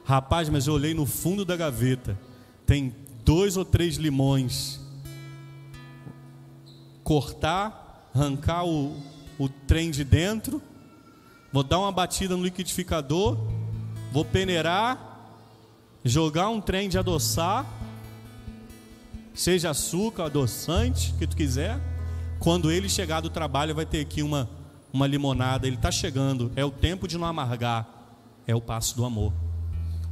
Rapaz, 0.09 0.49
mas 0.49 0.67
eu 0.67 0.73
olhei 0.73 0.95
no 0.95 1.05
fundo 1.05 1.45
da 1.45 1.55
gaveta. 1.55 2.19
Tem 2.65 2.97
dois 3.27 3.59
ou 3.59 3.65
três 3.65 3.97
limões. 3.97 4.81
Cortar 7.05 8.09
arrancar 8.15 8.65
o, 8.65 8.97
o 9.39 9.51
trem 9.51 9.91
de 9.91 10.05
dentro, 10.05 10.63
vou 11.53 11.63
dar 11.63 11.79
uma 11.79 11.93
batida 11.93 12.35
no 12.35 12.43
liquidificador, 12.43 13.37
vou 14.11 14.25
peneirar, 14.25 15.29
jogar 16.03 16.49
um 16.49 16.59
trem 16.59 16.89
de 16.89 16.97
adoçar, 16.97 17.67
seja 19.35 19.69
açúcar, 19.69 20.25
adoçante, 20.25 21.13
que 21.19 21.27
tu 21.27 21.37
quiser. 21.37 21.79
Quando 22.39 22.73
ele 22.73 22.89
chegar 22.89 23.21
do 23.21 23.29
trabalho, 23.29 23.75
vai 23.75 23.85
ter 23.85 24.01
aqui 24.01 24.23
uma, 24.23 24.49
uma 24.91 25.07
limonada. 25.07 25.67
Ele 25.67 25.77
está 25.77 25.91
chegando, 25.91 26.51
é 26.57 26.65
o 26.65 26.71
tempo 26.71 27.07
de 27.07 27.19
não 27.19 27.27
amargar, 27.27 27.87
é 28.47 28.55
o 28.55 28.61
passo 28.63 28.97
do 28.97 29.05
amor. 29.05 29.48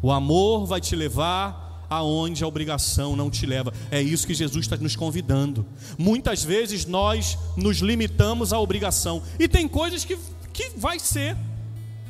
O 0.03 0.13
amor 0.13 0.67
vai 0.67 0.81
te 0.81 0.95
levar 0.95 1.87
aonde 1.89 2.43
a 2.43 2.47
obrigação 2.47 3.17
não 3.17 3.31
te 3.31 3.47
leva. 3.47 3.73
É 3.91 4.01
isso 4.01 4.27
que 4.27 4.35
Jesus 4.35 4.65
está 4.65 4.77
nos 4.77 4.97
convidando. 4.97 5.65
Muitas 5.99 6.45
vezes 6.45 6.85
nós 6.85 7.39
nos 7.57 7.79
limitamos 7.79 8.53
à 8.53 8.59
obrigação. 8.59 9.23
E 9.39 9.49
tem 9.49 9.69
coisas 9.69 10.05
que, 10.05 10.19
que 10.53 10.71
vai 10.77 10.99
ser. 10.99 11.37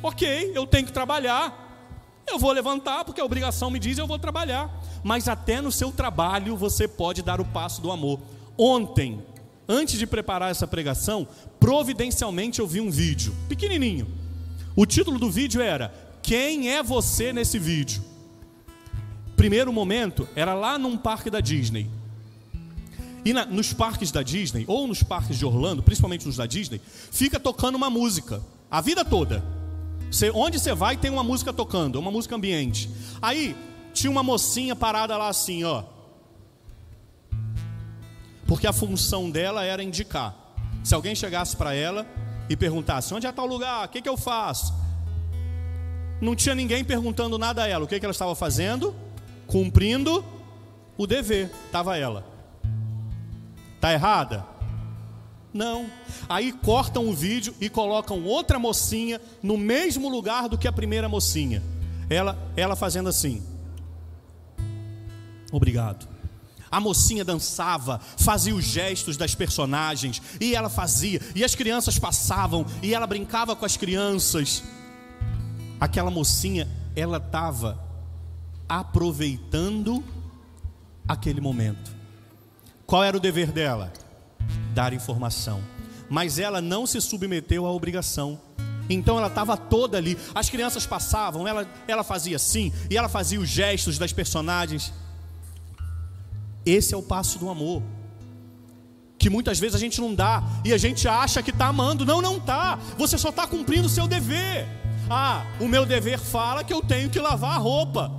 Ok, 0.01 0.51
eu 0.53 0.65
tenho 0.65 0.85
que 0.85 0.93
trabalhar. 0.93 1.65
Eu 2.27 2.37
vou 2.37 2.51
levantar 2.51 3.05
porque 3.05 3.21
a 3.21 3.25
obrigação 3.25 3.71
me 3.71 3.79
diz 3.79 3.97
eu 3.97 4.07
vou 4.07 4.19
trabalhar. 4.19 4.69
Mas 5.03 5.27
até 5.27 5.61
no 5.61 5.71
seu 5.71 5.91
trabalho 5.91 6.57
você 6.57 6.87
pode 6.87 7.21
dar 7.21 7.39
o 7.39 7.45
passo 7.45 7.81
do 7.81 7.91
amor. 7.91 8.19
Ontem, 8.57 9.23
antes 9.67 9.97
de 9.97 10.07
preparar 10.07 10.51
essa 10.51 10.67
pregação, 10.67 11.27
providencialmente 11.59 12.59
eu 12.59 12.67
vi 12.67 12.81
um 12.81 12.91
vídeo, 12.91 13.33
pequenininho. 13.47 14.07
O 14.75 14.85
título 14.85 15.17
do 15.17 15.29
vídeo 15.29 15.61
era: 15.61 15.93
Quem 16.27 16.69
é 16.69 16.83
você 16.83 17.31
nesse 17.31 17.57
vídeo? 17.57 18.03
primeiro 19.37 19.71
momento 19.71 20.27
era 20.35 20.53
lá 20.53 20.77
num 20.77 20.97
parque 20.97 21.29
da 21.29 21.39
Disney. 21.39 21.89
E 23.23 23.31
na, 23.31 23.45
nos 23.45 23.71
parques 23.71 24.11
da 24.11 24.21
Disney, 24.21 24.65
ou 24.67 24.85
nos 24.87 25.01
parques 25.01 25.37
de 25.37 25.45
Orlando, 25.45 25.81
principalmente 25.81 26.25
nos 26.25 26.35
da 26.35 26.45
Disney, 26.45 26.81
fica 27.13 27.39
tocando 27.39 27.75
uma 27.75 27.89
música 27.89 28.41
a 28.69 28.81
vida 28.81 29.05
toda. 29.05 29.41
Você, 30.11 30.29
onde 30.31 30.59
você 30.59 30.73
vai 30.73 30.97
tem 30.97 31.09
uma 31.09 31.23
música 31.23 31.53
tocando, 31.53 31.97
uma 31.97 32.11
música 32.11 32.35
ambiente. 32.35 32.89
Aí 33.21 33.55
tinha 33.93 34.11
uma 34.11 34.21
mocinha 34.21 34.75
parada 34.75 35.15
lá 35.15 35.29
assim, 35.29 35.63
ó. 35.63 35.85
Porque 38.45 38.67
a 38.67 38.73
função 38.73 39.31
dela 39.31 39.63
era 39.63 39.81
indicar. 39.81 40.35
Se 40.83 40.93
alguém 40.93 41.15
chegasse 41.15 41.55
para 41.55 41.73
ela 41.73 42.05
e 42.49 42.57
perguntasse: 42.57 43.13
onde 43.13 43.25
é 43.25 43.31
tal 43.31 43.47
lugar? 43.47 43.85
O 43.85 43.89
que, 43.89 44.01
que 44.01 44.09
eu 44.09 44.17
faço? 44.17 44.86
Não 46.19 46.35
tinha 46.35 46.55
ninguém 46.55 46.83
perguntando 46.83 47.37
nada 47.37 47.63
a 47.63 47.67
ela. 47.67 47.85
O 47.85 47.87
que, 47.87 47.99
que 47.99 48.05
ela 48.05 48.11
estava 48.11 48.35
fazendo? 48.35 48.95
cumprindo 49.47 50.23
o 50.97 51.07
dever. 51.07 51.49
Estava 51.65 51.97
ela. 51.97 52.25
Está 53.75 53.93
errada? 53.93 54.45
Não. 55.53 55.89
Aí 56.29 56.51
cortam 56.51 57.07
o 57.07 57.13
vídeo 57.13 57.55
e 57.59 57.69
colocam 57.69 58.23
outra 58.23 58.59
mocinha 58.59 59.19
no 59.41 59.57
mesmo 59.57 60.09
lugar 60.09 60.49
do 60.49 60.57
que 60.57 60.67
a 60.67 60.71
primeira 60.71 61.07
mocinha. 61.09 61.63
Ela, 62.09 62.37
ela 62.55 62.75
fazendo 62.75 63.09
assim. 63.09 63.41
Obrigado. 65.51 66.07
A 66.69 66.81
mocinha 66.81 67.23
dançava, 67.23 68.01
fazia 68.17 68.53
os 68.53 68.65
gestos 68.65 69.15
das 69.15 69.33
personagens, 69.33 70.21
e 70.39 70.53
ela 70.53 70.67
fazia, 70.67 71.21
e 71.33 71.41
as 71.41 71.55
crianças 71.55 71.97
passavam, 71.97 72.65
e 72.83 72.93
ela 72.93 73.07
brincava 73.07 73.55
com 73.55 73.65
as 73.65 73.77
crianças. 73.77 74.63
Aquela 75.79 76.09
mocinha, 76.09 76.67
ela 76.95 77.17
estava 77.17 77.79
aproveitando 78.67 80.03
aquele 81.07 81.39
momento. 81.39 81.95
Qual 82.85 83.03
era 83.03 83.15
o 83.15 83.19
dever 83.19 83.51
dela? 83.51 83.91
Dar 84.73 84.93
informação. 84.93 85.61
Mas 86.09 86.39
ela 86.39 86.61
não 86.61 86.85
se 86.85 86.99
submeteu 87.01 87.65
à 87.65 87.71
obrigação. 87.71 88.39
Então 88.89 89.17
ela 89.17 89.27
estava 89.27 89.57
toda 89.57 89.97
ali. 89.97 90.17
As 90.33 90.49
crianças 90.49 90.85
passavam, 90.85 91.47
ela, 91.47 91.67
ela 91.87 92.03
fazia 92.03 92.37
assim, 92.37 92.71
e 92.89 92.97
ela 92.97 93.09
fazia 93.09 93.39
os 93.39 93.49
gestos 93.49 93.97
das 93.97 94.13
personagens. 94.13 94.93
Esse 96.65 96.93
é 96.93 96.97
o 96.97 97.03
passo 97.03 97.37
do 97.39 97.49
amor. 97.49 97.83
Que 99.17 99.29
muitas 99.29 99.59
vezes 99.59 99.75
a 99.75 99.79
gente 99.79 99.99
não 99.99 100.13
dá 100.13 100.43
e 100.63 100.71
a 100.71 100.77
gente 100.77 101.07
acha 101.07 101.41
que 101.41 101.49
está 101.49 101.67
amando. 101.67 102.05
Não, 102.05 102.21
não 102.21 102.37
está. 102.37 102.77
Você 102.97 103.17
só 103.17 103.29
está 103.29 103.47
cumprindo 103.47 103.87
o 103.87 103.89
seu 103.89 104.07
dever. 104.07 104.67
Ah, 105.09 105.45
o 105.59 105.67
meu 105.67 105.85
dever 105.85 106.19
fala 106.19 106.63
que 106.63 106.73
eu 106.73 106.81
tenho 106.81 107.09
que 107.09 107.19
lavar 107.19 107.55
a 107.55 107.57
roupa. 107.57 108.11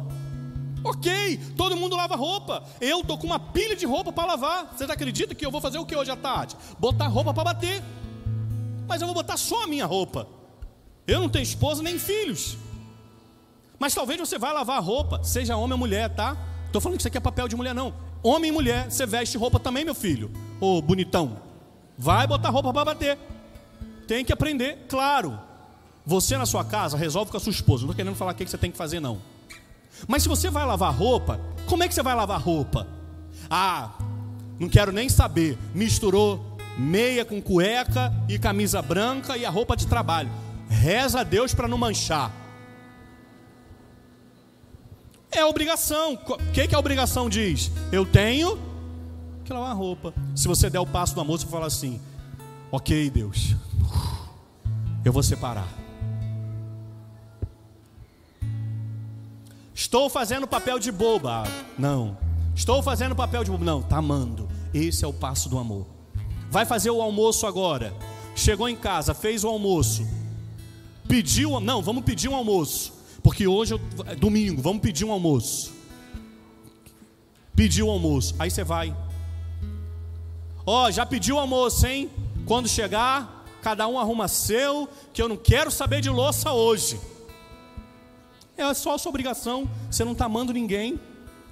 Ok, 0.82 1.38
todo 1.56 1.76
mundo 1.76 1.96
lava 1.96 2.16
roupa. 2.16 2.64
Eu 2.80 3.04
tô 3.04 3.18
com 3.18 3.26
uma 3.26 3.38
pilha 3.38 3.76
de 3.76 3.84
roupa 3.84 4.12
para 4.12 4.26
lavar. 4.26 4.74
Você 4.74 4.84
acredita 4.84 5.34
que 5.34 5.44
eu 5.44 5.50
vou 5.50 5.60
fazer 5.60 5.78
o 5.78 5.84
que 5.84 5.94
hoje 5.94 6.10
à 6.10 6.16
tarde? 6.16 6.56
Botar 6.78 7.08
roupa 7.08 7.34
para 7.34 7.44
bater. 7.44 7.82
Mas 8.86 9.02
eu 9.02 9.06
vou 9.06 9.14
botar 9.14 9.36
só 9.36 9.64
a 9.64 9.66
minha 9.66 9.84
roupa. 9.84 10.26
Eu 11.06 11.20
não 11.20 11.28
tenho 11.28 11.42
esposa 11.42 11.82
nem 11.82 11.98
filhos. 11.98 12.56
Mas 13.78 13.94
talvez 13.94 14.18
você 14.18 14.38
vá 14.38 14.52
lavar 14.52 14.82
roupa, 14.82 15.22
seja 15.22 15.56
homem 15.56 15.72
ou 15.72 15.78
mulher, 15.78 16.08
tá? 16.14 16.36
Estou 16.66 16.80
falando 16.80 16.96
que 16.96 17.02
isso 17.02 17.08
aqui 17.08 17.18
é 17.18 17.20
papel 17.20 17.48
de 17.48 17.56
mulher, 17.56 17.74
não. 17.74 17.94
Homem 18.22 18.50
e 18.50 18.52
mulher, 18.52 18.90
você 18.90 19.06
veste 19.06 19.36
roupa 19.36 19.60
também, 19.60 19.84
meu 19.84 19.94
filho. 19.94 20.30
Ô 20.60 20.80
bonitão. 20.82 21.40
Vai 21.96 22.26
botar 22.26 22.50
roupa 22.50 22.72
para 22.72 22.84
bater. 22.86 23.18
Tem 24.06 24.24
que 24.24 24.32
aprender, 24.32 24.86
claro. 24.88 25.47
Você 26.08 26.38
na 26.38 26.46
sua 26.46 26.64
casa 26.64 26.96
resolve 26.96 27.30
com 27.30 27.36
a 27.36 27.40
sua 27.40 27.50
esposa. 27.50 27.82
Não 27.82 27.90
estou 27.90 27.96
querendo 27.96 28.16
falar 28.16 28.32
o 28.32 28.34
que 28.34 28.46
você 28.46 28.56
tem 28.56 28.70
que 28.70 28.78
fazer, 28.78 28.98
não. 28.98 29.20
Mas 30.06 30.22
se 30.22 30.28
você 30.28 30.48
vai 30.48 30.64
lavar 30.64 30.90
roupa, 30.90 31.38
como 31.66 31.82
é 31.82 31.88
que 31.88 31.92
você 31.92 32.02
vai 32.02 32.14
lavar 32.14 32.40
roupa? 32.40 32.88
Ah, 33.50 33.90
não 34.58 34.70
quero 34.70 34.90
nem 34.90 35.10
saber. 35.10 35.58
Misturou 35.74 36.56
meia 36.78 37.26
com 37.26 37.42
cueca 37.42 38.10
e 38.26 38.38
camisa 38.38 38.80
branca 38.80 39.36
e 39.36 39.44
a 39.44 39.50
roupa 39.50 39.76
de 39.76 39.86
trabalho. 39.86 40.30
Reza 40.70 41.20
a 41.20 41.24
Deus 41.24 41.52
para 41.52 41.68
não 41.68 41.76
manchar. 41.76 42.32
É 45.30 45.44
obrigação. 45.44 46.14
O 46.14 46.52
que, 46.54 46.68
que 46.68 46.74
a 46.74 46.78
obrigação 46.78 47.28
diz? 47.28 47.70
Eu 47.92 48.06
tenho 48.06 48.58
que 49.44 49.52
lavar 49.52 49.72
a 49.72 49.74
roupa. 49.74 50.14
Se 50.34 50.48
você 50.48 50.70
der 50.70 50.80
o 50.80 50.86
passo 50.86 51.14
do 51.14 51.20
amor, 51.20 51.38
você 51.38 51.46
fala 51.46 51.66
assim: 51.66 52.00
Ok, 52.72 53.10
Deus, 53.10 53.54
eu 55.04 55.12
vou 55.12 55.22
separar. 55.22 55.68
Estou 59.88 60.10
fazendo 60.10 60.46
papel 60.46 60.78
de 60.78 60.92
boba. 60.92 61.44
Não. 61.78 62.18
Estou 62.54 62.82
fazendo 62.82 63.16
papel 63.16 63.42
de 63.42 63.50
boba. 63.50 63.64
Não, 63.64 63.80
está 63.80 63.96
amando. 63.96 64.46
Esse 64.74 65.02
é 65.02 65.08
o 65.08 65.14
passo 65.14 65.48
do 65.48 65.56
amor. 65.56 65.86
Vai 66.50 66.66
fazer 66.66 66.90
o 66.90 67.00
almoço 67.00 67.46
agora. 67.46 67.94
Chegou 68.36 68.68
em 68.68 68.76
casa, 68.76 69.14
fez 69.14 69.44
o 69.44 69.48
almoço. 69.48 70.06
Pediu, 71.08 71.58
não, 71.58 71.80
vamos 71.80 72.04
pedir 72.04 72.28
um 72.28 72.36
almoço. 72.36 72.92
Porque 73.22 73.46
hoje 73.46 73.80
é 74.04 74.14
domingo, 74.14 74.60
vamos 74.60 74.82
pedir 74.82 75.06
um 75.06 75.10
almoço. 75.10 75.72
Pediu 77.56 77.86
o 77.86 77.90
almoço. 77.90 78.34
Aí 78.38 78.50
você 78.50 78.62
vai. 78.62 78.94
Ó, 80.66 80.84
oh, 80.84 80.90
já 80.90 81.06
pediu 81.06 81.36
o 81.36 81.38
almoço, 81.38 81.86
hein? 81.86 82.10
Quando 82.44 82.68
chegar, 82.68 83.42
cada 83.62 83.88
um 83.88 83.98
arruma 83.98 84.28
seu, 84.28 84.86
que 85.14 85.22
eu 85.22 85.30
não 85.30 85.36
quero 85.38 85.70
saber 85.70 86.02
de 86.02 86.10
louça 86.10 86.52
hoje. 86.52 87.00
É 88.58 88.74
só 88.74 88.96
a 88.96 88.98
sua 88.98 89.10
obrigação, 89.10 89.70
você 89.88 90.04
não 90.04 90.12
está 90.12 90.24
amando 90.24 90.52
ninguém. 90.52 90.98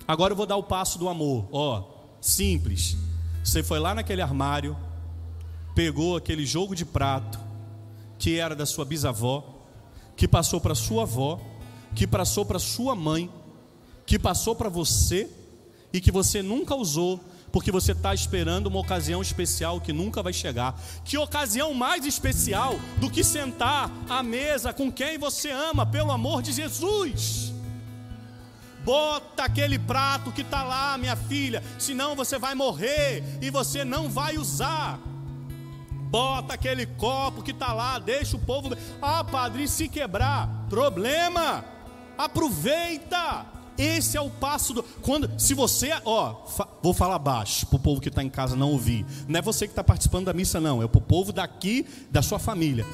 Agora 0.09 0.33
eu 0.33 0.37
vou 0.37 0.45
dar 0.45 0.57
o 0.57 0.63
passo 0.65 0.99
do 0.99 1.09
amor. 1.09 1.47
Ó, 1.53 1.85
simples. 2.21 2.97
Você 3.45 3.63
foi 3.63 3.79
lá 3.79 3.95
naquele 3.95 4.21
armário, 4.21 4.77
pegou 5.73 6.17
aquele 6.17 6.45
jogo 6.45 6.75
de 6.75 6.85
prato 6.85 7.39
que 8.19 8.41
era 8.41 8.57
da 8.57 8.67
sua 8.67 8.85
bisavó, 8.85 9.63
que 10.17 10.27
passou 10.27 10.61
para 10.61 10.75
sua 10.75 11.05
avó, 11.05 11.41
que 11.95 12.09
passou 12.09 12.45
para 12.45 12.59
sua 12.59 12.97
mãe, 12.97 13.31
que 14.05 14.19
passou 14.19 14.57
para 14.57 14.69
você 14.69 15.31
e 15.93 16.01
que 16.01 16.11
você 16.11 16.43
nunca 16.43 16.75
usou, 16.75 17.21
porque 17.53 17.73
você 17.73 17.93
está 17.93 18.13
esperando 18.13 18.67
uma 18.67 18.81
ocasião 18.81 19.23
especial 19.23 19.81
que 19.81 19.93
nunca 19.93 20.23
vai 20.23 20.33
chegar. 20.33 20.79
Que 21.05 21.17
ocasião 21.17 21.73
mais 21.73 22.05
especial 22.05 22.79
do 22.99 23.11
que 23.11 23.25
sentar 23.25 23.91
à 24.09 24.23
mesa 24.23 24.73
com 24.73 24.91
quem 24.91 25.19
você 25.19 25.51
ama, 25.51 25.87
pelo 25.87 26.11
amor 26.11 26.43
de 26.43 26.53
Jesus? 26.53 27.53
Bota 28.85 29.43
aquele 29.45 29.79
prato 29.79 30.31
que 30.31 30.43
está 30.43 30.63
lá, 30.63 30.97
minha 30.97 31.17
filha, 31.17 31.63
senão 31.79 32.15
você 32.15 32.39
vai 32.39 32.55
morrer 32.55 33.25
e 33.43 33.51
você 33.51 33.85
não 33.85 34.09
vai 34.09 34.39
usar. 34.39 35.01
Bota 36.09 36.55
aquele 36.55 36.87
copo 36.87 37.43
que 37.43 37.51
está 37.51 37.73
lá, 37.73 37.99
deixa 37.99 38.37
o 38.37 38.41
povo. 38.41 38.77
Ah, 39.03 39.25
padre, 39.25 39.67
se 39.67 39.89
quebrar, 39.89 40.49
problema. 40.69 41.65
Aproveita. 42.17 43.56
Esse 43.79 44.17
é 44.17 44.21
o 44.21 44.31
passo 44.31 44.73
do. 44.73 44.83
Quando, 44.83 45.31
se 45.39 45.53
você, 45.55 45.93
ó, 46.05 46.47
fa, 46.47 46.67
vou 46.83 46.95
falar 46.95 47.19
baixo 47.19 47.67
para 47.67 47.77
o 47.77 47.81
povo 47.81 48.01
que 48.01 48.09
está 48.09 48.23
em 48.23 48.31
casa 48.31 48.57
não 48.57 48.73
ouvir. 48.73 49.05
Não 49.29 49.39
é 49.39 49.43
você 49.43 49.67
que 49.67 49.73
está 49.73 49.85
participando 49.85 50.27
da 50.27 50.33
missa, 50.33 50.61
não. 50.61 50.83
É 50.83 50.89
para 50.89 50.99
o 50.99 51.03
povo 51.03 51.33
daqui, 51.33 51.87
da 52.11 52.23
sua 52.23 52.39
família. 52.39 52.87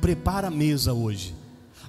Prepara 0.00 0.48
a 0.48 0.50
mesa 0.50 0.92
hoje. 0.92 1.34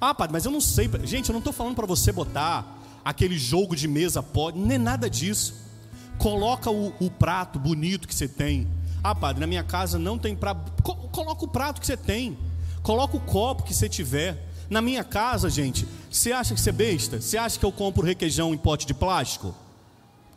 Ah, 0.02 0.16
padre, 0.16 0.34
mas 0.34 0.46
eu 0.46 0.52
não 0.52 0.62
sei. 0.62 0.90
Gente, 1.04 1.30
eu 1.30 1.34
não 1.34 1.40
estou 1.40 1.54
falando 1.54 1.76
para 1.76 1.86
você 1.86 2.12
botar 2.12 2.80
aquele 3.04 3.38
jogo 3.38 3.76
de 3.76 3.88
mesa 3.88 4.22
pode, 4.22 4.58
nem 4.58 4.78
nada 4.78 5.10
disso. 5.10 5.56
Coloca 6.18 6.70
o, 6.70 6.94
o, 7.00 7.10
prato 7.10 7.58
bonito 7.60 8.08
que 8.08 8.16
você 8.16 8.28
tem. 8.28 8.68
Ah, 9.04 9.16
padre, 9.16 9.40
na 9.40 9.48
minha 9.48 9.64
casa 9.64 9.98
não 9.98 10.18
tem 10.18 10.36
prato. 10.36 10.72
Coloca 10.84 11.46
o 11.46 11.48
prato 11.48 11.80
que 11.80 11.88
você 11.88 11.96
tem. 11.96 12.38
Coloca 12.84 13.16
o 13.16 13.20
copo 13.20 13.64
que 13.64 13.74
você 13.74 13.88
tiver. 13.88 14.49
Na 14.70 14.82
minha 14.82 15.04
casa, 15.04 15.50
gente, 15.50 15.88
você 16.12 16.32
acha 16.32 16.54
que 16.54 16.62
você 16.62 16.70
é 16.70 16.74
besta? 16.74 17.20
Você 17.20 17.38
acha 17.38 17.58
que 17.58 17.66
eu 17.66 17.72
compro 17.72 18.06
requeijão 18.06 18.54
em 18.54 18.58
pote 18.58 18.86
de 18.86 18.94
plástico? 18.94 19.56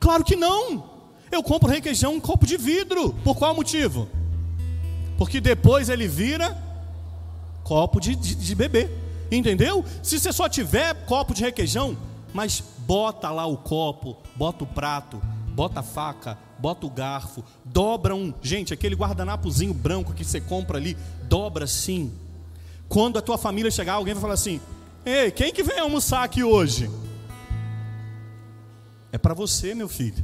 Claro 0.00 0.24
que 0.24 0.34
não. 0.34 0.90
Eu 1.30 1.42
compro 1.42 1.68
requeijão 1.68 2.14
em 2.14 2.20
copo 2.20 2.46
de 2.46 2.56
vidro. 2.56 3.12
Por 3.24 3.36
qual 3.36 3.54
motivo? 3.54 4.08
Porque 5.18 5.40
depois 5.40 5.90
ele 5.90 6.08
vira 6.08 6.56
copo 7.62 8.00
de, 8.00 8.16
de, 8.16 8.34
de 8.34 8.54
bebê. 8.54 8.88
Entendeu? 9.30 9.84
Se 10.02 10.18
você 10.18 10.32
só 10.32 10.48
tiver 10.48 10.94
copo 11.04 11.34
de 11.34 11.42
requeijão, 11.42 11.96
mas 12.32 12.62
bota 12.78 13.30
lá 13.30 13.46
o 13.46 13.56
copo, 13.58 14.16
bota 14.34 14.64
o 14.64 14.66
prato, 14.66 15.22
bota 15.48 15.80
a 15.80 15.82
faca, 15.82 16.38
bota 16.58 16.86
o 16.86 16.90
garfo, 16.90 17.44
dobra 17.64 18.14
um. 18.14 18.32
Gente, 18.42 18.72
aquele 18.72 18.94
guardanapozinho 18.94 19.74
branco 19.74 20.14
que 20.14 20.24
você 20.24 20.40
compra 20.40 20.78
ali, 20.78 20.96
dobra 21.28 21.64
assim 21.64 22.12
quando 22.92 23.18
a 23.18 23.22
tua 23.22 23.38
família 23.38 23.70
chegar, 23.70 23.94
alguém 23.94 24.12
vai 24.12 24.20
falar 24.20 24.34
assim: 24.34 24.60
Ei, 25.02 25.30
quem 25.30 25.50
que 25.50 25.62
vem 25.62 25.78
almoçar 25.78 26.22
aqui 26.22 26.44
hoje? 26.44 26.90
É 29.10 29.16
para 29.16 29.32
você, 29.32 29.74
meu 29.74 29.88
filho. 29.88 30.22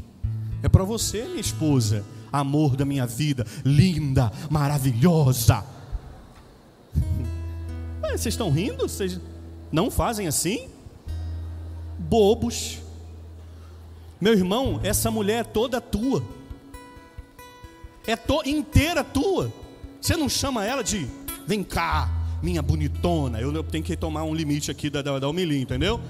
É 0.63 0.69
para 0.69 0.85
você, 0.85 1.25
minha 1.25 1.41
esposa. 1.41 2.05
Amor 2.31 2.77
da 2.77 2.85
minha 2.85 3.07
vida, 3.07 3.47
linda, 3.65 4.31
maravilhosa. 4.51 5.65
Ué, 8.05 8.11
vocês 8.11 8.27
estão 8.27 8.51
rindo? 8.51 8.87
Vocês 8.87 9.19
não 9.73 9.91
fazem 9.91 10.27
assim? 10.27 10.69
Bobos. 11.99 12.81
Meu 14.21 14.35
irmão, 14.35 14.79
essa 14.83 15.11
mulher 15.11 15.41
é 15.41 15.45
toda 15.45 15.81
tua. 15.81 16.23
É 18.07 18.15
to 18.15 18.43
inteira 18.45 19.03
tua. 19.03 19.51
Você 20.03 20.19
não 20.19 20.29
chama 20.29 20.67
ela 20.67 20.85
de 20.85 21.09
vem 21.47 21.65
cá, 21.65 22.18
minha 22.43 22.63
bonitona. 22.63 23.41
Eu 23.41 23.63
tenho 23.63 23.85
que 23.85 23.97
tomar 23.97 24.25
um 24.25 24.35
limite 24.35 24.71
aqui 24.71 24.91
da, 24.91 25.03
da, 25.03 25.19
da 25.19 25.29
entendeu? 25.29 26.01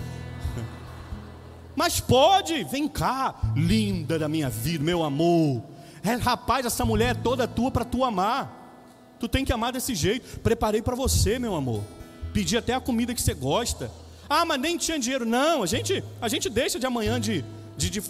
Mas 1.78 2.00
pode, 2.00 2.64
vem 2.64 2.88
cá, 2.88 3.34
linda 3.54 4.18
da 4.18 4.28
minha 4.28 4.50
vida, 4.50 4.82
meu 4.82 5.04
amor. 5.04 5.62
É, 6.02 6.14
rapaz, 6.14 6.66
essa 6.66 6.84
mulher 6.84 7.10
é 7.10 7.14
toda 7.14 7.46
tua 7.46 7.70
para 7.70 7.84
tu 7.84 8.04
amar. 8.04 8.56
Tu 9.20 9.28
tem 9.28 9.44
que 9.44 9.52
amar 9.52 9.72
desse 9.72 9.94
jeito. 9.94 10.40
Preparei 10.40 10.82
para 10.82 10.96
você, 10.96 11.38
meu 11.38 11.54
amor. 11.54 11.84
Pedi 12.32 12.56
até 12.56 12.74
a 12.74 12.80
comida 12.80 13.14
que 13.14 13.22
você 13.22 13.34
gosta. 13.34 13.90
Ah, 14.28 14.44
mas 14.44 14.60
nem 14.60 14.76
tinha 14.76 14.98
dinheiro. 14.98 15.24
Não, 15.24 15.62
a 15.62 15.66
gente, 15.66 16.02
a 16.20 16.28
gente 16.28 16.50
deixa 16.50 16.78
de 16.78 16.86
amanhã 16.86 17.20
de, 17.20 17.44
de, 17.76 17.90
de 17.90 18.02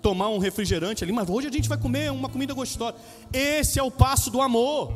tomar 0.00 0.28
um 0.28 0.38
refrigerante 0.38 1.04
ali, 1.04 1.12
mas 1.12 1.28
hoje 1.28 1.48
a 1.48 1.50
gente 1.50 1.68
vai 1.68 1.78
comer 1.78 2.10
uma 2.10 2.28
comida 2.28 2.52
gostosa. 2.54 2.96
Esse 3.32 3.78
é 3.78 3.82
o 3.82 3.90
passo 3.90 4.30
do 4.30 4.40
amor. 4.40 4.92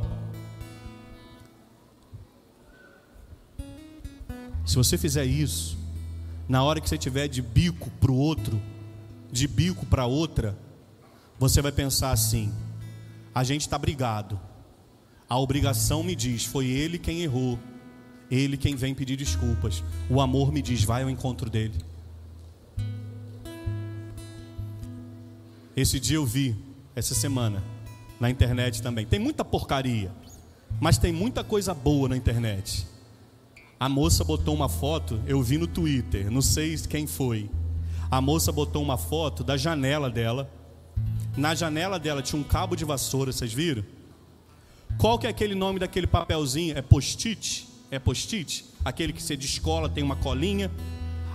Se 4.68 4.76
você 4.76 4.98
fizer 4.98 5.24
isso, 5.24 5.78
na 6.46 6.62
hora 6.62 6.78
que 6.78 6.86
você 6.86 6.98
tiver 6.98 7.26
de 7.26 7.40
bico 7.40 7.90
para 7.92 8.12
o 8.12 8.14
outro, 8.14 8.60
de 9.32 9.48
bico 9.48 9.86
para 9.86 10.04
outra, 10.04 10.58
você 11.38 11.62
vai 11.62 11.72
pensar 11.72 12.10
assim: 12.10 12.52
a 13.34 13.42
gente 13.42 13.62
está 13.62 13.78
brigado. 13.78 14.38
A 15.26 15.38
obrigação 15.38 16.02
me 16.02 16.14
diz, 16.14 16.44
foi 16.44 16.66
ele 16.66 16.98
quem 16.98 17.22
errou. 17.22 17.58
Ele 18.30 18.58
quem 18.58 18.76
vem 18.76 18.94
pedir 18.94 19.16
desculpas. 19.16 19.82
O 20.10 20.20
amor 20.20 20.52
me 20.52 20.60
diz, 20.60 20.84
vai 20.84 21.02
ao 21.02 21.08
encontro 21.08 21.48
dele. 21.48 21.78
Esse 25.74 25.98
dia 25.98 26.16
eu 26.16 26.26
vi, 26.26 26.54
essa 26.94 27.14
semana, 27.14 27.64
na 28.20 28.28
internet 28.28 28.82
também. 28.82 29.06
Tem 29.06 29.18
muita 29.18 29.46
porcaria, 29.46 30.12
mas 30.78 30.98
tem 30.98 31.10
muita 31.10 31.42
coisa 31.42 31.72
boa 31.72 32.06
na 32.06 32.18
internet. 32.18 32.86
A 33.80 33.88
moça 33.88 34.24
botou 34.24 34.54
uma 34.56 34.68
foto, 34.68 35.20
eu 35.24 35.40
vi 35.40 35.56
no 35.56 35.68
Twitter, 35.68 36.28
não 36.30 36.42
sei 36.42 36.76
quem 36.78 37.06
foi. 37.06 37.48
A 38.10 38.20
moça 38.20 38.50
botou 38.50 38.82
uma 38.82 38.98
foto 38.98 39.44
da 39.44 39.56
janela 39.56 40.10
dela. 40.10 40.50
Na 41.36 41.54
janela 41.54 41.96
dela 41.96 42.20
tinha 42.20 42.40
um 42.40 42.44
cabo 42.44 42.74
de 42.74 42.84
vassoura, 42.84 43.30
vocês 43.30 43.52
viram? 43.52 43.84
Qual 44.98 45.16
que 45.16 45.28
é 45.28 45.30
aquele 45.30 45.54
nome 45.54 45.78
daquele 45.78 46.08
papelzinho? 46.08 46.76
É 46.76 46.82
post-it? 46.82 47.68
É 47.88 48.00
post-it? 48.00 48.64
Aquele 48.84 49.12
que 49.12 49.22
você 49.22 49.36
descola, 49.36 49.88
tem 49.88 50.02
uma 50.02 50.16
colinha. 50.16 50.72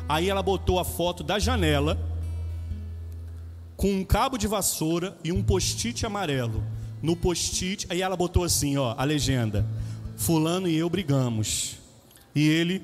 Aí 0.10 0.30
ela 0.30 0.44
botou 0.44 0.80
a 0.80 0.84
foto 0.84 1.24
da 1.24 1.40
janela 1.40 1.98
com 3.78 3.90
um 3.90 4.04
cabo 4.04 4.38
de 4.38 4.48
vassoura 4.48 5.18
e 5.24 5.32
um 5.32 5.42
post-it 5.42 6.06
amarelo. 6.06 6.62
No 7.02 7.16
post-it, 7.16 7.88
aí 7.90 8.02
ela 8.02 8.18
botou 8.18 8.44
assim, 8.44 8.76
ó, 8.76 8.96
a 8.98 9.04
legenda: 9.06 9.66
Fulano 10.18 10.68
e 10.68 10.76
eu 10.76 10.90
brigamos. 10.90 11.83
E 12.36 12.48
ele 12.48 12.82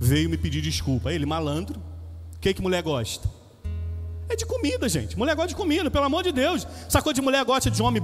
veio 0.00 0.28
me 0.28 0.36
pedir 0.36 0.60
desculpa. 0.60 1.12
Ele, 1.12 1.26
malandro, 1.26 1.80
o 2.36 2.38
que, 2.40 2.54
que 2.54 2.62
mulher 2.62 2.82
gosta? 2.82 3.28
É 4.30 4.36
de 4.36 4.46
comida, 4.46 4.88
gente. 4.88 5.18
Mulher 5.18 5.34
gosta 5.34 5.48
de 5.48 5.56
comida, 5.56 5.90
pelo 5.90 6.04
amor 6.04 6.22
de 6.22 6.30
Deus. 6.30 6.64
Coisa 7.02 7.14
de 7.14 7.20
mulher 7.20 7.44
gosta 7.44 7.68
de 7.68 7.82
homem 7.82 8.00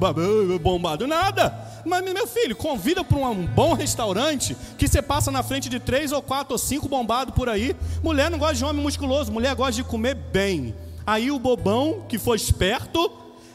bombado, 0.60 1.06
nada. 1.06 1.56
Mas, 1.84 2.02
meu 2.02 2.26
filho, 2.26 2.56
convida 2.56 3.04
para 3.04 3.16
um 3.16 3.46
bom 3.46 3.74
restaurante 3.74 4.56
que 4.76 4.88
você 4.88 5.00
passa 5.00 5.30
na 5.30 5.44
frente 5.44 5.68
de 5.68 5.78
três 5.78 6.10
ou 6.10 6.20
quatro 6.20 6.54
ou 6.54 6.58
cinco 6.58 6.88
bombados 6.88 7.32
por 7.32 7.48
aí. 7.48 7.76
Mulher 8.02 8.28
não 8.28 8.40
gosta 8.40 8.56
de 8.56 8.64
homem 8.64 8.82
musculoso, 8.82 9.30
mulher 9.30 9.54
gosta 9.54 9.74
de 9.74 9.84
comer 9.84 10.16
bem. 10.16 10.74
Aí 11.06 11.30
o 11.30 11.38
bobão, 11.38 12.04
que 12.08 12.18
foi 12.18 12.36
esperto, 12.36 13.08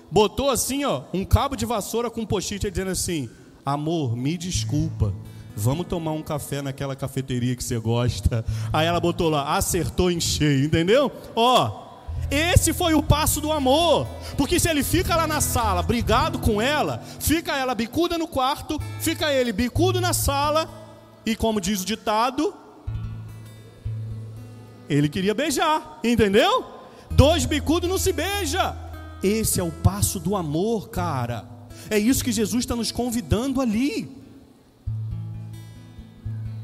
botou 0.09 0.49
assim, 0.49 0.85
ó, 0.85 1.01
um 1.13 1.25
cabo 1.25 1.57
de 1.57 1.65
vassoura 1.65 2.09
com 2.09 2.21
um 2.21 2.25
post-it 2.25 2.71
dizendo 2.71 2.91
assim: 2.91 3.29
Amor, 3.65 4.15
me 4.15 4.37
desculpa. 4.37 5.13
Vamos 5.55 5.87
tomar 5.87 6.11
um 6.11 6.21
café 6.21 6.61
naquela 6.61 6.95
cafeteria 6.95 7.55
que 7.55 7.63
você 7.63 7.77
gosta. 7.77 8.45
Aí 8.71 8.87
ela 8.87 8.99
botou 8.99 9.29
lá, 9.29 9.55
acertou 9.55 10.09
em 10.09 10.19
cheio, 10.19 10.65
entendeu? 10.65 11.11
Ó, 11.35 11.89
esse 12.29 12.71
foi 12.71 12.93
o 12.93 13.03
passo 13.03 13.41
do 13.41 13.51
amor. 13.51 14.07
Porque 14.37 14.59
se 14.59 14.69
ele 14.69 14.83
fica 14.83 15.15
lá 15.15 15.27
na 15.27 15.41
sala, 15.41 15.83
brigado 15.83 16.39
com 16.39 16.61
ela, 16.61 17.03
fica 17.19 17.57
ela 17.57 17.75
bicuda 17.75 18.17
no 18.17 18.27
quarto, 18.27 18.79
fica 19.01 19.31
ele 19.33 19.51
bicudo 19.51 19.99
na 19.99 20.13
sala, 20.13 20.69
e 21.25 21.35
como 21.35 21.59
diz 21.59 21.81
o 21.81 21.85
ditado, 21.85 22.53
ele 24.89 25.09
queria 25.09 25.33
beijar, 25.33 25.99
entendeu? 26.03 26.65
Dois 27.11 27.45
bicudos 27.45 27.89
não 27.89 27.97
se 27.97 28.13
beija. 28.13 28.75
Esse 29.21 29.59
é 29.59 29.63
o 29.63 29.71
passo 29.71 30.19
do 30.19 30.35
amor, 30.35 30.89
cara. 30.89 31.45
É 31.89 31.97
isso 31.99 32.23
que 32.23 32.31
Jesus 32.31 32.63
está 32.63 32.75
nos 32.75 32.91
convidando 32.91 33.61
ali. 33.61 34.20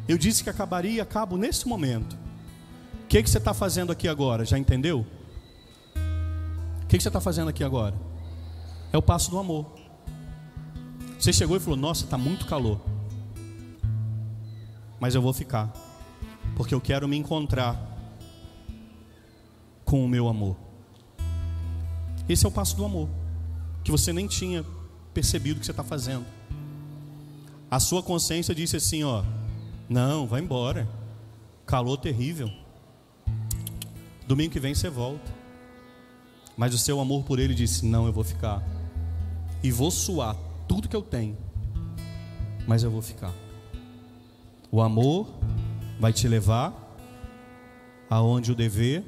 Eu 0.07 0.17
disse 0.17 0.43
que 0.43 0.49
acabaria 0.49 0.91
e 0.91 1.01
acabo 1.01 1.37
nesse 1.37 1.67
momento. 1.67 2.17
O 3.03 3.07
que, 3.07 3.21
que 3.21 3.29
você 3.29 3.37
está 3.37 3.53
fazendo 3.53 3.91
aqui 3.91 4.07
agora? 4.07 4.45
Já 4.45 4.57
entendeu? 4.57 5.05
O 6.83 6.87
que, 6.87 6.99
você 6.99 7.09
está 7.09 7.19
fazendo 7.19 7.49
aqui 7.49 7.63
agora? 7.63 7.95
É 8.93 8.97
o 8.97 9.01
passo 9.01 9.29
do 9.29 9.37
amor. 9.37 9.65
Você 11.19 11.33
chegou 11.33 11.57
e 11.57 11.59
falou: 11.59 11.77
Nossa, 11.77 12.05
está 12.05 12.17
muito 12.17 12.45
calor. 12.45 12.79
Mas 14.99 15.13
eu 15.13 15.21
vou 15.21 15.33
ficar. 15.33 15.73
Porque 16.55 16.73
eu 16.73 16.79
quero 16.79 17.07
me 17.07 17.17
encontrar 17.17 17.77
com 19.83 20.03
o 20.03 20.07
meu 20.07 20.29
amor. 20.29 20.55
Esse 22.29 22.45
é 22.45 22.49
o 22.49 22.51
passo 22.51 22.75
do 22.77 22.85
amor. 22.85 23.09
Que 23.83 23.91
você 23.91 24.13
nem 24.13 24.27
tinha 24.27 24.65
percebido 25.13 25.59
que 25.59 25.65
você 25.65 25.71
está 25.71 25.83
fazendo. 25.83 26.25
A 27.69 27.79
sua 27.79 28.01
consciência 28.01 28.55
disse 28.55 28.77
assim: 28.77 29.03
Ó, 29.03 29.23
não, 29.89 30.27
vai 30.27 30.41
embora. 30.41 30.87
Calor 31.65 31.97
terrível. 31.97 32.51
Domingo 34.27 34.51
que 34.51 34.59
vem 34.59 34.75
você 34.75 34.89
volta. 34.89 35.31
Mas 36.57 36.73
o 36.73 36.77
seu 36.77 36.99
amor 36.99 37.23
por 37.23 37.39
ele 37.39 37.53
disse: 37.53 37.85
Não, 37.85 38.05
eu 38.05 38.11
vou 38.11 38.23
ficar. 38.23 38.61
E 39.63 39.71
vou 39.71 39.89
suar 39.89 40.35
tudo 40.67 40.89
que 40.89 40.95
eu 40.95 41.01
tenho. 41.01 41.37
Mas 42.67 42.83
eu 42.83 42.91
vou 42.91 43.01
ficar. 43.01 43.33
O 44.69 44.81
amor 44.81 45.27
vai 45.99 46.11
te 46.11 46.27
levar 46.27 46.73
aonde 48.09 48.51
o 48.51 48.55
dever 48.55 49.03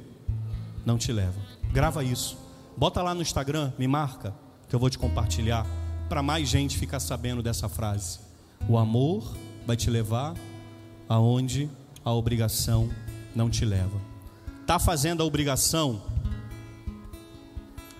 não 0.85 0.97
te 0.97 1.11
leva. 1.11 1.39
Grava 1.73 2.03
isso. 2.03 2.37
Bota 2.77 3.01
lá 3.01 3.13
no 3.13 3.21
Instagram, 3.21 3.73
me 3.77 3.87
marca, 3.87 4.33
que 4.69 4.75
eu 4.75 4.79
vou 4.79 4.89
te 4.89 4.97
compartilhar. 4.97 5.65
Para 6.07 6.23
mais 6.23 6.47
gente 6.47 6.77
ficar 6.77 6.99
sabendo 6.99 7.43
dessa 7.43 7.67
frase. 7.67 8.19
O 8.67 8.77
amor 8.77 9.35
vai 9.67 9.75
te 9.75 9.89
levar 9.89 10.33
aonde 11.09 11.69
a 12.05 12.13
obrigação 12.13 12.89
não 13.35 13.49
te 13.49 13.65
leva. 13.65 13.99
Tá 14.65 14.79
fazendo 14.79 15.21
a 15.21 15.25
obrigação? 15.25 16.01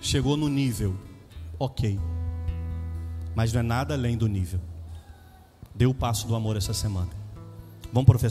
chegou 0.02 0.38
no 0.38 0.48
nível, 0.48 0.95
ok, 1.58 2.00
mas 3.36 3.52
não 3.54 3.60
é 3.60 3.63
nada 3.63 3.93
além 3.93 4.17
do 4.17 4.28
nível. 4.28 4.60
Dê 5.74 5.86
o 5.86 5.93
passo 5.93 6.28
do 6.28 6.36
amor 6.36 6.58
essa 6.58 6.74
semana. 6.74 7.10
Vamos 7.91 8.06
professar. 8.06 8.28